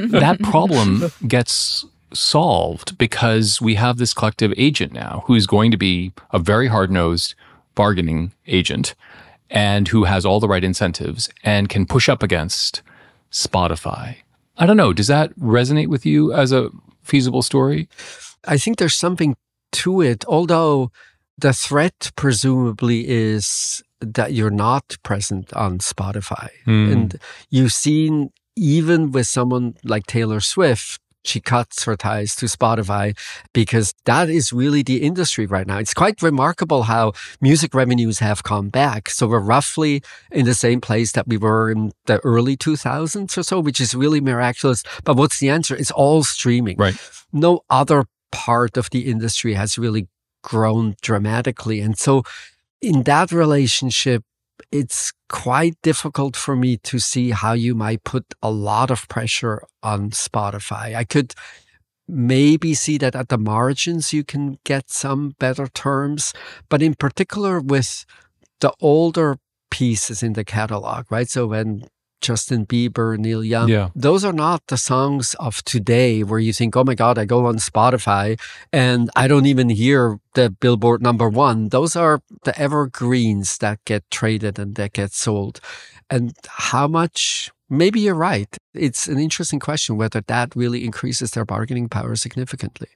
that 0.09 0.38
problem 0.43 1.11
gets 1.27 1.87
solved 2.14 2.96
because 2.98 3.61
we 3.61 3.74
have 3.74 3.98
this 3.98 4.14
collective 4.14 4.53
agent 4.57 4.92
now 4.92 5.24
who's 5.27 5.46
going 5.46 5.70
to 5.70 5.77
be 5.77 6.12
a 6.31 6.38
very 6.38 6.68
hard 6.68 6.90
nosed 6.90 7.35
bargaining 7.74 8.33
agent 8.46 8.94
and 9.50 9.88
who 9.88 10.05
has 10.05 10.24
all 10.24 10.40
the 10.40 10.48
right 10.48 10.64
incentives 10.64 11.29
and 11.42 11.68
can 11.68 11.87
push 11.87 12.09
up 12.09 12.22
against 12.22 12.83
Spotify. 13.31 14.16
I 14.57 14.66
don't 14.66 14.77
know. 14.77 14.92
Does 14.92 15.09
that 15.09 15.37
resonate 15.38 15.88
with 15.88 16.07
you 16.07 16.33
as 16.33 16.53
a 16.53 16.70
feasible 17.03 17.42
story? 17.42 17.88
I 18.46 18.59
think 18.59 18.79
there's 18.79 18.94
something 18.94 19.37
to 19.72 20.00
it, 20.00 20.24
although 20.27 20.90
the 21.37 21.53
threat 21.53 22.12
presumably 22.16 23.09
is 23.09 23.83
that 24.00 24.33
you're 24.33 24.50
not 24.50 24.96
present 25.03 25.53
on 25.55 25.79
Spotify. 25.79 26.50
Hmm. 26.64 26.92
And 26.92 27.20
you've 27.50 27.72
seen, 27.72 28.31
even 28.57 29.11
with 29.11 29.27
someone 29.27 29.74
like 29.83 30.07
Taylor 30.07 30.40
Swift, 30.40 31.00
she 31.24 31.40
cuts 31.40 31.84
her 31.84 31.96
ties 31.96 32.37
to 32.37 32.46
Spotify 32.46 33.16
because 33.52 33.94
that 34.04 34.28
is 34.28 34.52
really 34.52 34.82
the 34.82 35.02
industry 35.02 35.46
right 35.46 35.66
now. 35.66 35.78
It's 35.78 35.94
quite 35.94 36.22
remarkable 36.22 36.84
how 36.84 37.12
music 37.40 37.74
revenues 37.74 38.18
have 38.18 38.42
come 38.42 38.68
back. 38.68 39.08
So 39.08 39.26
we're 39.26 39.40
roughly 39.40 40.02
in 40.30 40.44
the 40.44 40.54
same 40.54 40.80
place 40.80 41.12
that 41.12 41.26
we 41.26 41.37
were 41.37 41.70
in 41.70 41.92
the 42.06 42.18
early 42.20 42.56
2000s 42.56 43.37
or 43.38 43.42
so, 43.42 43.58
which 43.58 43.80
is 43.80 43.94
really 43.94 44.20
miraculous. 44.20 44.84
But 45.04 45.16
what's 45.16 45.40
the 45.40 45.48
answer? 45.48 45.74
It's 45.74 45.90
all 45.90 46.22
streaming. 46.22 46.76
Right. 46.76 46.96
No 47.32 47.60
other 47.70 48.04
part 48.30 48.76
of 48.76 48.90
the 48.90 49.06
industry 49.10 49.54
has 49.54 49.78
really 49.78 50.08
grown 50.42 50.94
dramatically. 51.00 51.80
And 51.80 51.98
so 51.98 52.22
in 52.82 53.04
that 53.04 53.32
relationship, 53.32 54.24
it's 54.70 55.12
quite 55.29 55.77
difficult 55.83 56.37
for 56.37 56.57
me 56.57 56.77
to 56.79 56.98
see 56.98 57.31
how 57.31 57.53
you 57.53 57.74
might 57.74 58.05
put 58.05 58.35
a 58.42 58.50
lot 58.50 58.90
of 58.90 59.09
pressure 59.09 59.62
on 59.83 60.11
Spotify. 60.11 60.94
I 60.94 61.05
could 61.05 61.35
maybe 62.07 62.74
see 62.74 62.98
that 62.98 63.16
at 63.16 63.29
the 63.29 63.38
margins 63.38 64.12
you 64.12 64.24
can 64.24 64.59
get 64.64 64.90
some 64.90 65.35
better 65.38 65.66
terms, 65.68 66.33
but 66.68 66.83
in 66.83 66.94
particular 66.94 67.61
with 67.61 68.05
the 68.61 68.72
older 68.81 69.38
pieces 69.70 70.22
in 70.22 70.35
the 70.35 70.44
catalog, 70.44 71.11
right? 71.11 71.29
So 71.29 71.46
when 71.46 71.88
Justin 72.20 72.64
Bieber, 72.66 73.18
Neil 73.18 73.44
Young. 73.44 73.68
Yeah. 73.68 73.90
Those 73.94 74.24
are 74.24 74.33
not 74.33 74.66
the 74.68 74.79
songs 74.79 75.35
of 75.38 75.62
today 75.64 76.22
where 76.22 76.38
you 76.38 76.53
think, 76.53 76.77
oh 76.77 76.85
my 76.85 76.94
God, 76.94 77.18
I 77.18 77.24
go 77.24 77.46
on 77.46 77.57
Spotify 77.57 78.40
and 78.72 79.11
I 79.14 79.29
don't 79.29 79.46
even 79.46 79.68
hear 79.68 80.18
the 80.35 80.50
Billboard 80.50 81.03
number 81.03 81.29
one. 81.29 81.68
Those 81.68 81.96
are 81.96 82.20
the 82.44 82.59
evergreens 82.59 83.59
that 83.59 83.85
get 83.85 84.11
traded 84.11 84.59
and 84.59 84.74
that 84.77 84.92
get 84.92 85.12
sold. 85.12 85.61
And 86.09 86.35
how 86.48 86.88
much, 86.88 87.50
maybe 87.68 88.00
you're 88.00 88.14
right. 88.14 88.57
It's 88.72 89.07
an 89.09 89.18
interesting 89.18 89.61
question 89.61 89.96
whether 89.96 90.22
that 90.22 90.57
really 90.57 90.85
increases 90.85 91.33
their 91.33 91.44
bargaining 91.44 91.88
power 91.88 92.16
significantly. 92.16 92.88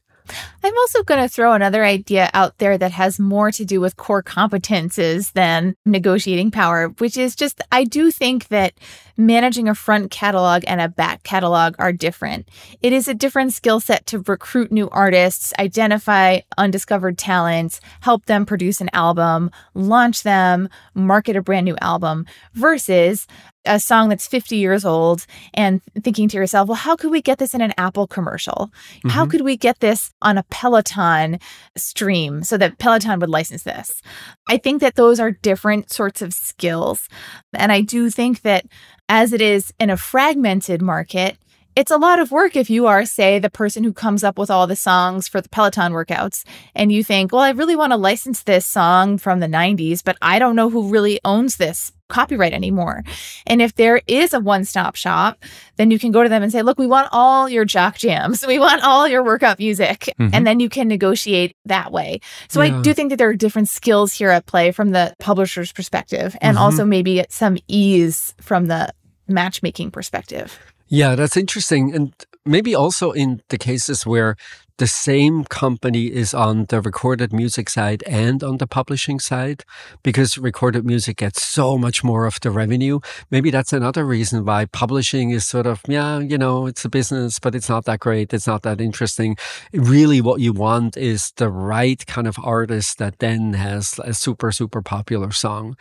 I'm 0.63 0.77
also 0.79 1.03
going 1.03 1.21
to 1.21 1.29
throw 1.29 1.53
another 1.53 1.85
idea 1.85 2.31
out 2.35 2.59
there 2.59 2.77
that 2.79 2.93
has 2.93 3.19
more 3.19 3.51
to 3.53 3.65
do 3.65 3.81
with 3.81 3.97
core 3.97 4.23
competences 4.23 5.33
than 5.33 5.75
negotiating 5.87 6.51
power, 6.51 6.89
which 6.99 7.17
is 7.17 7.35
just 7.35 7.61
I 7.73 7.85
do 7.85 8.11
think 8.11 8.49
that 8.49 8.75
managing 9.17 9.69
a 9.69 9.75
front 9.75 10.11
catalog 10.11 10.63
and 10.67 10.81
a 10.81 10.89
back 10.89 11.23
catalog 11.25 11.75
are 11.79 11.93
different. 11.93 12.49
It 12.83 12.93
is 12.93 13.09
a 13.09 13.15
different 13.15 13.53
skill 13.53 13.81
set 13.81 14.07
to 14.07 14.21
recruit 14.21 14.71
new 14.71 14.89
artists, 14.91 15.53
identify 15.59 16.41
undiscovered 16.57 17.19
talents, 17.19 17.81
help 18.01 18.27
them 18.27 18.47
produce 18.47 18.81
an 18.81 18.91
album, 18.93 19.51
launch 19.75 20.23
them, 20.23 20.69
market 20.95 21.37
a 21.37 21.43
brand 21.43 21.65
new 21.65 21.77
album 21.81 22.27
versus 22.55 23.27
a 23.69 23.79
song 23.79 24.09
that's 24.09 24.27
50 24.27 24.57
years 24.57 24.85
old 24.85 25.27
and 25.55 25.81
thinking 26.03 26.29
to 26.29 26.37
yourself, 26.37 26.69
well, 26.69 26.77
how 26.77 26.97
could 26.97 27.11
we 27.11 27.23
get 27.23 27.39
this 27.39 27.55
in 27.55 27.61
an 27.61 27.75
Apple 27.79 28.07
commercial? 28.07 28.73
How 29.05 29.23
mm-hmm. 29.23 29.31
could 29.31 29.41
we 29.43 29.57
get 29.57 29.81
this 29.81 30.13
on 30.23 30.39
a 30.39 30.45
Peloton 30.45 31.39
stream 31.77 32.43
so 32.43 32.57
that 32.57 32.79
Peloton 32.79 33.21
would 33.21 33.31
license 33.31 33.63
this? 33.63 34.03
I 34.49 34.57
think 34.57 34.81
that 34.81 34.97
those 34.97 35.21
are 35.21 35.31
different 35.31 35.93
sorts 35.93 36.23
of 36.23 36.33
skills. 36.33 37.09
And 37.53 37.71
I 37.71 37.83
do 37.83 38.11
think 38.11 38.43
that 38.43 38.67
as 39.09 39.33
it 39.33 39.41
is 39.41 39.73
in 39.79 39.91
a 39.91 39.97
fragmented 39.97 40.83
market, 40.83 41.39
it's 41.77 41.93
a 41.93 41.97
lot 41.97 42.19
of 42.19 42.33
work 42.33 42.57
if 42.57 42.69
you 42.69 42.89
are, 42.89 43.05
say, 43.05 43.39
the 43.39 43.49
person 43.49 43.85
who 43.85 43.93
comes 43.93 44.25
up 44.25 44.37
with 44.37 44.51
all 44.51 44.67
the 44.67 44.75
songs 44.75 45.29
for 45.29 45.41
the 45.41 45.49
Peloton 45.49 45.93
workouts 45.93 46.45
and 46.75 46.91
you 46.91 47.05
think, 47.05 47.31
well, 47.31 47.43
I 47.43 47.51
really 47.51 47.77
want 47.77 47.93
to 47.93 47.97
license 47.97 48.43
this 48.43 48.67
song 48.67 49.17
from 49.17 49.39
the 49.39 49.47
90s, 49.47 50.03
but 50.03 50.17
I 50.21 50.41
don't 50.41 50.57
know 50.57 50.71
who 50.71 50.91
really 50.91 51.21
owns 51.25 51.57
this 51.57 51.93
copyright 52.09 52.53
anymore. 52.53 53.05
And 53.47 53.63
if 53.63 53.75
there 53.75 54.01
is 54.07 54.33
a 54.35 54.41
one 54.41 54.65
stop 54.65 54.97
shop, 54.97 55.39
then 55.77 55.91
you 55.91 55.99
can 55.99 56.11
go 56.11 56.23
to 56.23 56.29
them 56.29 56.43
and 56.43 56.51
say, 56.51 56.63
look, 56.63 56.79
we 56.79 56.87
want 56.87 57.09
all 57.13 57.49
your 57.49 57.65
jock 57.65 57.97
jams. 57.99 58.45
We 58.49 58.59
want 58.59 58.83
all 58.83 59.07
your 59.07 59.23
workout 59.23 59.59
music. 59.59 60.09
Mhm. 60.19 60.31
And 60.33 60.47
then 60.47 60.59
you 60.59 60.69
can 60.69 60.89
negotiate 60.89 61.55
that 61.67 61.93
way. 61.93 62.21
So 62.49 62.63
Yeah. 62.63 62.79
I 62.79 62.83
do 62.83 62.95
think 62.95 63.11
that 63.11 63.17
there 63.19 63.29
are 63.29 63.35
different 63.37 63.69
skills 63.69 64.15
here 64.15 64.31
at 64.31 64.47
play 64.47 64.73
from 64.73 64.91
the 64.93 65.15
publisher's 65.19 65.71
perspective 65.73 66.35
and 66.41 66.57
Mhm. 66.57 66.61
also 66.61 66.85
maybe 66.85 67.25
some 67.29 67.59
ease 67.69 68.35
from 68.41 68.67
the 68.67 68.89
matchmaking 69.29 69.91
perspective. 69.91 70.59
Yeah, 70.89 71.15
that's 71.15 71.37
interesting. 71.37 71.95
And 71.95 72.13
maybe 72.47 72.75
also 72.75 73.13
in 73.13 73.43
the 73.51 73.59
cases 73.59 74.07
where 74.07 74.37
the 74.79 74.87
same 74.87 75.45
company 75.45 76.07
is 76.07 76.33
on 76.33 76.67
the 76.67 76.81
recorded 76.81 77.33
music 77.33 77.69
side 77.69 78.03
and 78.07 78.43
on 78.43 78.59
the 78.59 78.67
publishing 78.67 79.21
side, 79.21 79.65
because 80.03 80.39
recorded 80.39 80.87
music 80.87 81.19
gets 81.19 81.43
so 81.43 81.77
much 81.77 82.03
more 82.03 82.27
of 82.27 82.39
the 82.41 82.51
revenue. 82.51 83.01
Maybe 83.31 83.51
that's 83.51 83.73
another 83.73 84.05
reason 84.05 84.45
why 84.45 84.67
publishing 84.67 85.31
is 85.31 85.47
sort 85.47 85.67
of, 85.67 85.83
yeah, 85.89 86.21
you 86.21 86.39
know, 86.39 86.67
it's 86.67 86.85
a 86.85 86.89
business, 86.89 87.39
but 87.39 87.55
it's 87.55 87.69
not 87.69 87.85
that 87.85 88.01
great. 88.01 88.33
It's 88.33 88.47
not 88.47 88.63
that 88.63 88.81
interesting. 88.81 89.37
Really, 89.73 90.21
what 90.21 90.41
you 90.41 90.53
want 90.53 90.97
is 90.97 91.33
the 91.37 91.51
right 91.51 92.05
kind 92.07 92.27
of 92.27 92.37
artist 92.43 92.99
that 92.99 93.19
then 93.19 93.55
has 93.55 93.99
a 94.05 94.15
super, 94.15 94.53
super 94.53 94.81
popular 94.81 95.33
song. 95.33 95.77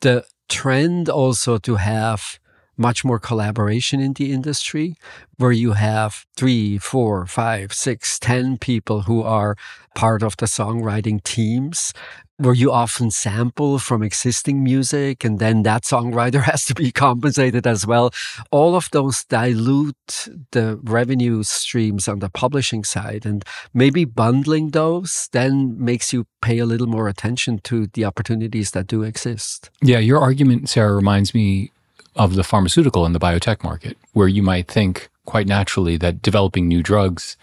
The 0.00 0.24
trend 0.48 1.08
also 1.08 1.58
to 1.58 1.76
have 1.76 2.38
much 2.76 3.04
more 3.04 3.18
collaboration 3.18 4.00
in 4.00 4.14
the 4.14 4.32
industry 4.32 4.96
where 5.36 5.52
you 5.52 5.72
have 5.72 6.26
three, 6.36 6.78
four, 6.78 7.26
five, 7.26 7.72
six, 7.72 8.18
ten 8.18 8.56
people 8.58 9.02
who 9.02 9.22
are 9.22 9.56
part 9.94 10.22
of 10.22 10.36
the 10.38 10.46
songwriting 10.46 11.22
teams 11.22 11.92
where 12.38 12.54
you 12.54 12.72
often 12.72 13.10
sample 13.10 13.78
from 13.78 14.02
existing 14.02 14.64
music 14.64 15.24
and 15.24 15.38
then 15.38 15.62
that 15.62 15.84
songwriter 15.84 16.42
has 16.50 16.64
to 16.64 16.74
be 16.74 16.90
compensated 16.90 17.66
as 17.66 17.86
well. 17.86 18.12
All 18.50 18.74
of 18.74 18.88
those 18.90 19.24
dilute 19.24 20.28
the 20.50 20.78
revenue 20.82 21.42
streams 21.42 22.08
on 22.08 22.18
the 22.18 22.30
publishing 22.30 22.84
side 22.84 23.24
and 23.24 23.44
maybe 23.72 24.04
bundling 24.04 24.70
those 24.70 25.28
then 25.32 25.76
makes 25.82 26.12
you 26.12 26.26
pay 26.40 26.58
a 26.58 26.66
little 26.66 26.88
more 26.88 27.08
attention 27.08 27.58
to 27.60 27.86
the 27.88 28.04
opportunities 28.04 28.72
that 28.72 28.86
do 28.86 29.02
exist. 29.02 29.70
Yeah, 29.80 29.98
your 29.98 30.18
argument, 30.18 30.68
Sarah, 30.68 30.94
reminds 30.94 31.34
me 31.34 31.70
of 32.16 32.34
the 32.34 32.44
pharmaceutical 32.44 33.04
and 33.06 33.14
the 33.14 33.20
biotech 33.20 33.62
market, 33.62 33.96
where 34.12 34.28
you 34.28 34.42
might 34.42 34.68
think 34.68 35.08
quite 35.24 35.46
naturally 35.46 35.96
that 35.96 36.22
developing 36.22 36.68
new 36.68 36.82
drugs 36.82 37.36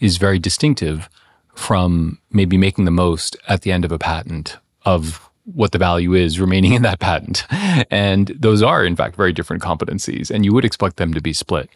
is 0.00 0.16
very 0.16 0.38
distinctive 0.38 1.08
from 1.54 2.18
maybe 2.30 2.56
making 2.56 2.84
the 2.84 2.90
most 2.90 3.36
at 3.48 3.62
the 3.62 3.72
end 3.72 3.84
of 3.84 3.92
a 3.92 3.98
patent 3.98 4.56
of 4.84 5.30
what 5.44 5.72
the 5.72 5.78
value 5.78 6.14
is 6.14 6.40
remaining 6.40 6.72
in 6.72 6.82
that 6.82 7.00
patent. 7.00 7.44
And 7.90 8.28
those 8.38 8.62
are, 8.62 8.84
in 8.84 8.96
fact, 8.96 9.16
very 9.16 9.32
different 9.32 9.62
competencies, 9.62 10.30
and 10.30 10.44
you 10.44 10.52
would 10.54 10.64
expect 10.64 10.96
them 10.96 11.12
to 11.14 11.20
be 11.20 11.32
split. 11.32 11.68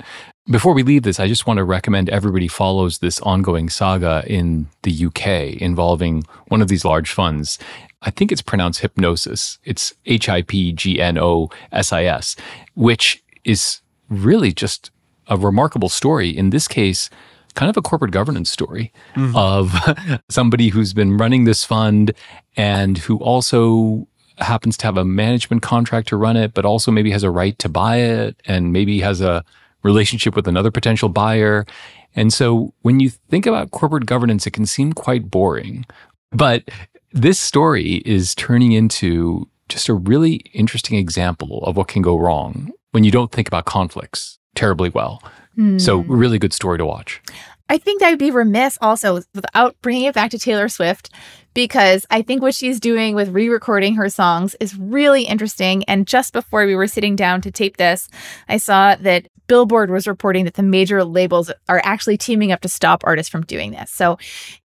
Before 0.50 0.72
we 0.72 0.83
leave 0.83 1.02
this, 1.02 1.20
I 1.20 1.28
just 1.28 1.46
want 1.46 1.59
to 1.59 1.64
recommend 1.64 2.09
everybody 2.09 2.48
follows 2.48 2.98
this 2.98 3.20
ongoing 3.20 3.68
saga 3.68 4.24
in 4.26 4.68
the 4.83 5.07
UK 5.07 5.61
involving 5.61 6.24
one 6.46 6.62
of 6.62 6.68
these 6.68 6.85
large 6.85 7.12
funds. 7.12 7.59
I 8.00 8.11
think 8.11 8.33
it's 8.33 8.42
pronounced 8.42 8.81
hypnosis. 8.81 9.59
It's 9.64 9.92
H 10.07 10.28
I 10.28 10.42
P 10.42 10.72
G 10.72 11.00
N 11.00 11.18
O 11.18 11.50
S 11.72 11.92
I 11.92 12.04
S, 12.04 12.37
which 12.74 13.22
is 13.44 13.83
really 14.09 14.52
just 14.52 14.90
a 15.26 15.37
remarkable 15.37 15.90
story. 15.90 16.31
In 16.31 16.50
this 16.50 16.68
case, 16.68 17.11
kind 17.59 17.68
of 17.68 17.77
a 17.77 17.83
corporate 17.83 18.12
governance 18.12 18.49
story 18.49 18.92
of 19.35 19.75
somebody 20.29 20.68
who's 20.68 20.92
been 20.92 21.16
running 21.16 21.42
this 21.42 21.64
fund 21.64 22.12
and 22.57 22.99
who 22.99 23.18
also 23.18 24.07
happens 24.38 24.77
to 24.77 24.87
have 24.87 24.97
a 24.97 25.05
management 25.05 25.61
contract 25.61 26.07
to 26.07 26.16
run 26.16 26.37
it, 26.37 26.55
but 26.55 26.64
also 26.64 26.92
maybe 26.92 27.11
has 27.11 27.25
a 27.25 27.31
right 27.33 27.59
to 27.59 27.68
buy 27.68 27.97
it 27.97 28.40
and 28.44 28.73
maybe 28.73 29.01
has 29.01 29.21
a 29.21 29.44
relationship 29.83 30.37
with 30.37 30.47
another 30.47 30.71
potential 30.71 31.09
buyer. 31.09 31.66
And 32.14 32.33
so 32.33 32.73
when 32.83 33.01
you 33.01 33.11
think 33.11 33.44
about 33.44 33.73
corporate 33.73 34.07
governance, 34.07 34.47
it 34.47 34.53
can 34.53 34.64
seem 34.64 34.92
quite 34.92 35.29
boring. 35.29 35.85
But 36.31 36.62
this 37.11 37.40
story 37.40 38.03
is 38.07 38.37
turning 38.37 38.71
into 38.71 39.49
just 39.68 39.88
a 39.88 39.94
really 39.94 40.37
interesting 40.53 40.97
example 40.97 41.64
of 41.64 41.77
what 41.77 41.88
can 41.88 42.03
go 42.03 42.16
wrong 42.16 42.71
when 42.92 43.03
you 43.03 43.11
don't 43.11 43.33
think 43.33 43.49
about 43.49 43.64
conflicts 43.64 44.38
terribly 44.55 44.90
well. 44.90 45.21
Hmm. 45.59 45.77
So, 45.79 45.99
really 45.99 46.38
good 46.38 46.53
story 46.53 46.79
to 46.79 46.87
watch. 46.87 47.21
I 47.68 47.78
think 47.78 48.02
I'd 48.02 48.18
be 48.18 48.31
remiss 48.31 48.78
also 48.81 49.20
without 49.35 49.76
bringing 49.83 50.04
it 50.04 50.14
back 50.14 50.31
to 50.31 50.38
Taylor 50.38 50.68
Swift 50.68 51.11
because 51.54 52.07
I 52.11 52.22
think 52.22 52.40
what 52.40 52.54
she's 52.54 52.81
doing 52.81 53.14
with 53.14 53.31
re 53.31 53.48
recording 53.48 53.96
her 53.96 54.09
songs 54.09 54.54
is 54.61 54.78
really 54.78 55.24
interesting. 55.24 55.85
And 55.85 56.07
just 56.07 56.33
before 56.33 56.64
we 56.66 56.74
were 56.74 56.87
sitting 56.87 57.16
down 57.16 57.40
to 57.42 57.50
tape 57.50 57.76
this, 57.76 58.09
I 58.48 58.57
saw 58.57 58.94
that 58.96 59.28
Billboard 59.48 59.90
was 59.90 60.07
reporting 60.07 60.44
that 60.44 60.54
the 60.54 60.62
major 60.62 61.02
labels 61.04 61.50
are 61.68 61.81
actually 61.85 62.16
teaming 62.16 62.52
up 62.52 62.61
to 62.61 62.68
stop 62.68 63.02
artists 63.04 63.31
from 63.31 63.44
doing 63.44 63.72
this. 63.72 63.90
So 63.90 64.18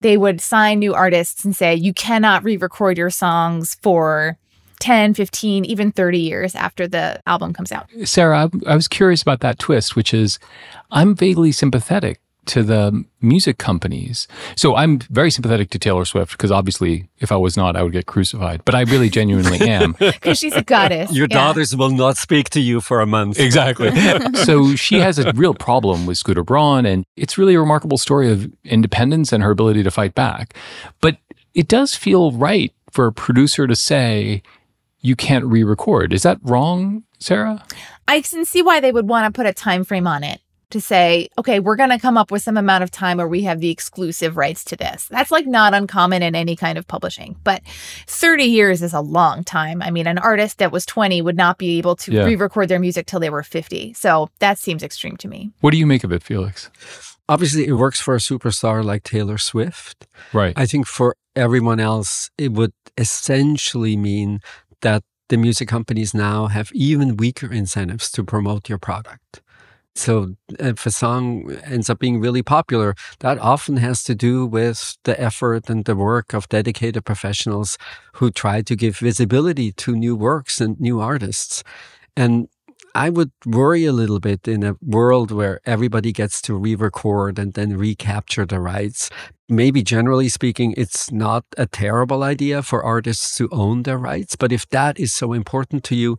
they 0.00 0.16
would 0.16 0.40
sign 0.40 0.78
new 0.78 0.94
artists 0.94 1.44
and 1.44 1.54
say, 1.54 1.74
you 1.74 1.92
cannot 1.92 2.42
re 2.42 2.56
record 2.56 2.96
your 2.96 3.10
songs 3.10 3.76
for 3.82 4.38
10, 4.80 5.14
15, 5.14 5.64
even 5.64 5.92
30 5.92 6.18
years 6.18 6.54
after 6.54 6.86
the 6.88 7.20
album 7.26 7.52
comes 7.52 7.72
out. 7.72 7.88
Sarah, 8.04 8.48
I, 8.66 8.72
I 8.72 8.74
was 8.76 8.88
curious 8.88 9.22
about 9.22 9.40
that 9.40 9.58
twist, 9.58 9.94
which 9.94 10.14
is 10.14 10.38
I'm 10.90 11.14
vaguely 11.14 11.52
sympathetic 11.52 12.20
to 12.48 12.62
the 12.62 13.04
music 13.20 13.58
companies. 13.58 14.26
So 14.56 14.74
I'm 14.76 14.98
very 15.10 15.30
sympathetic 15.30 15.70
to 15.70 15.78
Taylor 15.78 16.04
Swift 16.04 16.32
because 16.32 16.50
obviously, 16.50 17.08
if 17.18 17.30
I 17.30 17.36
was 17.36 17.56
not, 17.56 17.76
I 17.76 17.82
would 17.82 17.92
get 17.92 18.06
crucified. 18.06 18.64
But 18.64 18.74
I 18.74 18.82
really 18.82 19.08
genuinely 19.08 19.60
am. 19.68 19.92
Because 19.98 20.38
she's 20.38 20.54
a 20.54 20.62
goddess. 20.62 21.12
Your 21.12 21.26
Yeah. 21.30 21.36
daughters 21.36 21.76
will 21.76 21.90
not 21.90 22.16
speak 22.16 22.50
to 22.50 22.60
you 22.60 22.80
for 22.80 23.00
a 23.00 23.06
month. 23.06 23.38
Exactly. 23.38 23.90
so 24.34 24.74
she 24.74 24.98
has 25.00 25.18
a 25.18 25.32
real 25.32 25.54
problem 25.54 26.06
with 26.06 26.18
Scooter 26.18 26.42
Braun, 26.42 26.86
and 26.86 27.04
it's 27.16 27.38
really 27.38 27.54
a 27.54 27.60
remarkable 27.60 27.98
story 27.98 28.30
of 28.30 28.50
independence 28.64 29.32
and 29.32 29.42
her 29.42 29.50
ability 29.50 29.82
to 29.82 29.90
fight 29.90 30.14
back. 30.14 30.54
But 31.00 31.18
it 31.54 31.68
does 31.68 31.94
feel 31.94 32.32
right 32.32 32.72
for 32.90 33.06
a 33.06 33.12
producer 33.12 33.66
to 33.66 33.76
say, 33.76 34.42
you 35.00 35.14
can't 35.14 35.44
re-record. 35.44 36.12
Is 36.12 36.22
that 36.24 36.38
wrong, 36.42 37.04
Sarah? 37.18 37.62
I 38.08 38.20
can 38.22 38.44
see 38.44 38.62
why 38.62 38.80
they 38.80 38.90
would 38.90 39.08
want 39.08 39.26
to 39.32 39.36
put 39.38 39.46
a 39.46 39.52
time 39.52 39.84
frame 39.84 40.06
on 40.06 40.24
it 40.24 40.40
to 40.70 40.80
say, 40.80 41.28
okay, 41.38 41.60
we're 41.60 41.76
going 41.76 41.90
to 41.90 41.98
come 41.98 42.16
up 42.18 42.30
with 42.30 42.42
some 42.42 42.56
amount 42.56 42.84
of 42.84 42.90
time 42.90 43.16
where 43.16 43.28
we 43.28 43.42
have 43.42 43.60
the 43.60 43.70
exclusive 43.70 44.36
rights 44.36 44.64
to 44.64 44.76
this. 44.76 45.06
That's 45.08 45.30
like 45.30 45.46
not 45.46 45.74
uncommon 45.74 46.22
in 46.22 46.34
any 46.34 46.56
kind 46.56 46.76
of 46.78 46.86
publishing, 46.86 47.36
but 47.44 47.62
30 48.06 48.44
years 48.44 48.82
is 48.82 48.92
a 48.92 49.00
long 49.00 49.44
time. 49.44 49.80
I 49.82 49.90
mean, 49.90 50.06
an 50.06 50.18
artist 50.18 50.58
that 50.58 50.72
was 50.72 50.84
20 50.86 51.22
would 51.22 51.36
not 51.36 51.58
be 51.58 51.78
able 51.78 51.96
to 51.96 52.12
Yeah. 52.12 52.24
re-record 52.24 52.68
their 52.68 52.78
music 52.78 53.06
till 53.06 53.20
they 53.20 53.30
were 53.30 53.42
50. 53.42 53.94
So 53.94 54.28
that 54.40 54.58
seems 54.58 54.82
extreme 54.82 55.16
to 55.18 55.28
me. 55.28 55.50
What 55.60 55.70
do 55.70 55.78
you 55.78 55.86
make 55.86 56.04
of 56.04 56.12
it, 56.12 56.22
Felix? 56.22 56.70
Obviously, 57.30 57.66
it 57.66 57.74
works 57.74 58.00
for 58.00 58.14
a 58.14 58.18
superstar 58.18 58.84
like 58.84 59.02
Taylor 59.02 59.38
Swift. 59.38 60.06
Right. 60.32 60.54
I 60.56 60.66
think 60.66 60.86
for 60.86 61.14
everyone 61.36 61.80
else, 61.80 62.30
it 62.38 62.52
would 62.52 62.72
essentially 62.96 63.96
mean 63.96 64.40
that 64.80 65.02
the 65.28 65.36
music 65.36 65.68
companies 65.68 66.14
now 66.14 66.46
have 66.46 66.70
even 66.72 67.16
weaker 67.16 67.52
incentives 67.52 68.10
to 68.12 68.24
promote 68.24 68.68
your 68.68 68.78
product. 68.78 69.42
So 69.98 70.36
if 70.60 70.86
a 70.86 70.92
song 70.92 71.50
ends 71.64 71.90
up 71.90 71.98
being 71.98 72.20
really 72.20 72.42
popular, 72.42 72.94
that 73.18 73.36
often 73.40 73.78
has 73.78 74.04
to 74.04 74.14
do 74.14 74.46
with 74.46 74.96
the 75.02 75.20
effort 75.20 75.68
and 75.68 75.84
the 75.84 75.96
work 75.96 76.32
of 76.32 76.48
dedicated 76.48 77.04
professionals 77.04 77.76
who 78.14 78.30
try 78.30 78.62
to 78.62 78.76
give 78.76 78.98
visibility 78.98 79.72
to 79.72 79.96
new 79.96 80.14
works 80.14 80.60
and 80.60 80.78
new 80.78 81.00
artists. 81.00 81.64
And 82.16 82.48
I 82.94 83.10
would 83.10 83.32
worry 83.44 83.86
a 83.86 83.92
little 83.92 84.20
bit 84.20 84.46
in 84.46 84.62
a 84.62 84.76
world 84.80 85.32
where 85.32 85.60
everybody 85.66 86.12
gets 86.12 86.40
to 86.42 86.54
re-record 86.54 87.36
and 87.36 87.54
then 87.54 87.76
recapture 87.76 88.46
the 88.46 88.60
rights. 88.60 89.10
Maybe 89.48 89.82
generally 89.82 90.28
speaking, 90.28 90.74
it's 90.76 91.10
not 91.10 91.44
a 91.56 91.66
terrible 91.66 92.22
idea 92.22 92.62
for 92.62 92.84
artists 92.84 93.36
to 93.38 93.48
own 93.50 93.82
their 93.82 93.98
rights. 93.98 94.36
But 94.36 94.52
if 94.52 94.68
that 94.68 95.00
is 95.00 95.12
so 95.12 95.32
important 95.32 95.82
to 95.84 95.96
you, 95.96 96.18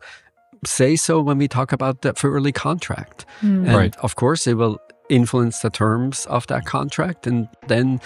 say 0.66 0.96
so 0.96 1.22
when 1.22 1.38
we 1.38 1.48
talk 1.48 1.72
about 1.72 2.02
the 2.02 2.14
early 2.24 2.52
contract. 2.52 3.26
Hmm. 3.42 3.66
And 3.66 3.76
Right. 3.76 3.96
of 3.98 4.16
course, 4.16 4.48
it 4.48 4.56
will 4.56 4.80
influence 5.10 5.60
the 5.60 5.70
terms 5.70 6.26
of 6.28 6.46
that 6.48 6.66
contract. 6.66 7.26
And 7.28 7.48
then 7.68 8.00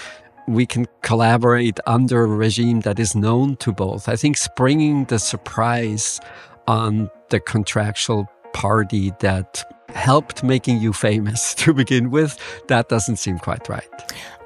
we 0.48 0.66
can 0.66 0.86
collaborate 1.02 1.80
under 1.86 2.24
a 2.24 2.28
regime 2.28 2.82
that 2.82 3.00
is 3.00 3.16
known 3.16 3.56
to 3.58 3.72
both. 3.72 4.10
I 4.10 4.16
think 4.16 4.38
springing 4.38 5.06
the 5.06 5.20
surprise 5.20 6.20
on 6.68 7.10
the 7.30 7.40
contractual 7.40 8.28
party 8.54 9.12
that 9.20 9.64
helped 9.94 10.44
making 10.44 10.80
you 10.80 10.94
famous 10.94 11.54
to 11.56 11.74
begin 11.74 12.12
with, 12.12 12.38
that 12.68 12.90
doesn't 12.90 13.18
seem 13.18 13.40
quite 13.40 13.68
right. 13.70 13.88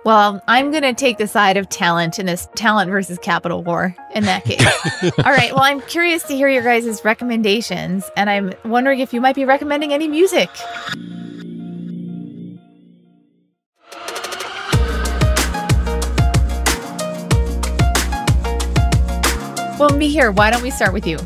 Well, 0.04 0.42
I'm 0.48 0.72
going 0.72 0.84
to 0.84 0.94
take 0.94 1.18
the 1.18 1.28
side 1.28 1.58
of 1.58 1.68
talent 1.68 2.18
in 2.18 2.28
this 2.28 2.48
talent 2.56 2.90
versus 2.90 3.18
capital 3.18 3.62
war 3.64 3.94
in 4.16 4.24
that 4.24 4.46
case. 4.46 4.66
All 5.26 5.34
right. 5.34 5.52
Well, 5.52 5.64
I'm 5.64 5.82
curious 5.82 6.24
to 6.24 6.36
hear 6.36 6.48
your 6.48 6.64
guys' 6.64 7.04
recommendations, 7.04 8.10
and 8.16 8.30
I'm 8.30 8.54
wondering 8.64 9.02
if 9.02 9.14
you 9.14 9.20
might 9.20 9.36
be 9.36 9.44
recommending 9.44 9.92
any 9.92 10.08
music. 10.08 10.50
Well, 19.78 19.92
Mihir. 19.92 20.34
Why 20.34 20.50
don't 20.50 20.64
we 20.64 20.72
start 20.72 20.94
with 20.94 21.06
you? 21.06 21.20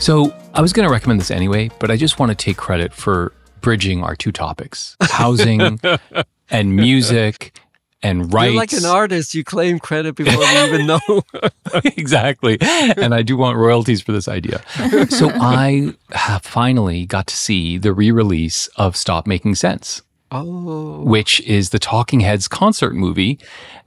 So 0.00 0.34
I 0.54 0.60
was 0.60 0.72
going 0.72 0.88
to 0.88 0.92
recommend 0.92 1.20
this 1.20 1.30
anyway, 1.30 1.70
but 1.78 1.90
I 1.90 1.96
just 1.96 2.18
want 2.18 2.30
to 2.30 2.34
take 2.34 2.56
credit 2.56 2.92
for 2.92 3.32
bridging 3.66 4.04
our 4.04 4.14
two 4.14 4.30
topics 4.30 4.96
housing 5.00 5.80
and 6.50 6.76
music 6.76 7.58
and 8.00 8.32
rights. 8.32 8.52
You're 8.52 8.60
like 8.60 8.72
an 8.74 8.84
artist. 8.84 9.34
You 9.34 9.42
claim 9.42 9.80
credit 9.80 10.14
before 10.14 10.38
we 10.38 10.46
even 10.62 10.86
know. 10.86 11.00
exactly. 11.84 12.58
And 12.60 13.12
I 13.12 13.22
do 13.22 13.36
want 13.36 13.58
royalties 13.58 14.00
for 14.00 14.12
this 14.12 14.28
idea. 14.28 14.62
So 15.08 15.30
I 15.30 15.96
have 16.12 16.44
finally 16.44 17.06
got 17.06 17.26
to 17.26 17.34
see 17.34 17.76
the 17.76 17.92
re 17.92 18.12
release 18.12 18.68
of 18.76 18.96
Stop 18.96 19.26
Making 19.26 19.56
Sense, 19.56 20.00
oh. 20.30 21.00
which 21.00 21.40
is 21.40 21.70
the 21.70 21.80
Talking 21.80 22.20
Heads 22.20 22.46
concert 22.46 22.94
movie 22.94 23.36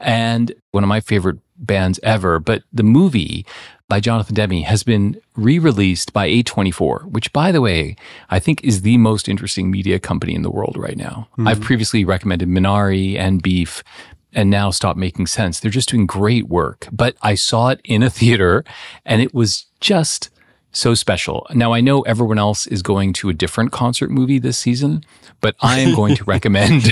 and 0.01 0.51
one 0.71 0.83
of 0.83 0.89
my 0.89 0.99
favorite 0.99 1.37
bands 1.55 2.01
ever. 2.03 2.41
But 2.41 2.63
the 2.73 2.83
movie 2.83 3.45
by 3.89 3.99
Jonathan 3.99 4.35
Demme 4.35 4.61
has 4.61 4.83
been 4.83 5.19
re 5.35 5.59
released 5.59 6.13
by 6.13 6.29
A24, 6.29 7.05
which, 7.05 7.33
by 7.33 7.51
the 7.51 7.59
way, 7.59 7.95
I 8.29 8.39
think 8.39 8.63
is 8.63 8.83
the 8.83 8.97
most 8.97 9.27
interesting 9.27 9.69
media 9.69 9.99
company 9.99 10.35
in 10.35 10.43
the 10.43 10.51
world 10.51 10.77
right 10.77 10.95
now. 10.95 11.27
Hmm. 11.35 11.47
I've 11.47 11.59
previously 11.59 12.05
recommended 12.05 12.47
Minari 12.47 13.17
and 13.17 13.41
Beef. 13.41 13.83
And 14.31 14.51
now 14.51 14.69
stop 14.69 14.95
making 14.95 15.25
sense. 15.25 15.59
They're 15.59 15.71
just 15.71 15.89
doing 15.89 16.05
great 16.05 16.47
work. 16.47 16.87
But 16.91 17.17
I 17.23 17.33
saw 17.33 17.69
it 17.69 17.81
in 17.83 18.03
a 18.03 18.11
theater 18.11 18.63
and 19.03 19.23
it 19.23 19.33
was 19.33 19.65
just 19.79 20.29
so 20.71 20.93
special. 20.93 21.47
Now 21.53 21.73
I 21.73 21.81
know 21.81 22.01
everyone 22.01 22.37
else 22.37 22.67
is 22.67 22.81
going 22.81 23.13
to 23.13 23.29
a 23.29 23.33
different 23.33 23.71
concert 23.71 24.11
movie 24.11 24.39
this 24.39 24.57
season, 24.57 25.03
but 25.41 25.55
I 25.61 25.79
am 25.79 25.95
going 25.95 26.15
to 26.15 26.23
recommend 26.25 26.83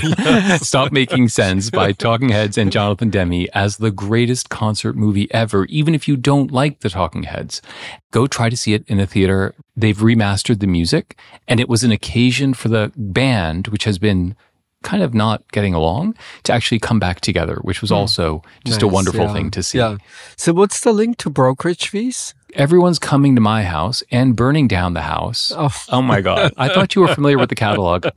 Stop 0.60 0.92
Making 0.92 1.28
Sense 1.28 1.70
by 1.70 1.92
Talking 1.92 2.30
Heads 2.30 2.58
and 2.58 2.72
Jonathan 2.72 3.10
Demme 3.10 3.46
as 3.54 3.76
the 3.76 3.90
greatest 3.90 4.48
concert 4.48 4.96
movie 4.96 5.32
ever, 5.32 5.64
even 5.66 5.94
if 5.94 6.08
you 6.08 6.16
don't 6.16 6.50
like 6.50 6.80
the 6.80 6.90
Talking 6.90 7.24
Heads. 7.24 7.62
Go 8.10 8.26
try 8.26 8.48
to 8.48 8.56
see 8.56 8.74
it 8.74 8.84
in 8.88 8.98
a 8.98 9.06
theater. 9.06 9.54
They've 9.76 9.96
remastered 9.96 10.60
the 10.60 10.66
music 10.66 11.18
and 11.46 11.60
it 11.60 11.68
was 11.68 11.84
an 11.84 11.92
occasion 11.92 12.54
for 12.54 12.68
the 12.68 12.92
band, 12.96 13.68
which 13.68 13.84
has 13.84 13.98
been 13.98 14.34
kind 14.82 15.02
of 15.02 15.12
not 15.14 15.42
getting 15.52 15.74
along 15.74 16.14
to 16.44 16.52
actually 16.52 16.78
come 16.78 16.98
back 16.98 17.20
together, 17.20 17.56
which 17.62 17.80
was 17.80 17.90
hmm. 17.90 17.96
also 17.96 18.42
just 18.64 18.82
a 18.82 18.88
wonderful 18.88 19.24
yeah. 19.26 19.32
thing 19.32 19.50
to 19.50 19.62
see. 19.62 19.78
Yeah. 19.78 19.96
So 20.36 20.52
what's 20.52 20.80
the 20.80 20.92
link 20.92 21.18
to 21.18 21.30
brokerage 21.30 21.88
fees? 21.88 22.34
Everyone's 22.54 22.98
coming 22.98 23.34
to 23.34 23.40
my 23.40 23.62
house 23.62 24.02
and 24.10 24.34
burning 24.34 24.68
down 24.68 24.94
the 24.94 25.02
house. 25.02 25.52
Oh. 25.54 25.68
Oh 25.90 26.00
my 26.00 26.22
God. 26.22 26.52
I 26.56 26.68
thought 26.68 26.94
you 26.94 27.02
were 27.02 27.14
familiar 27.14 27.38
with 27.38 27.50
the 27.50 27.54
catalog. 27.54 28.06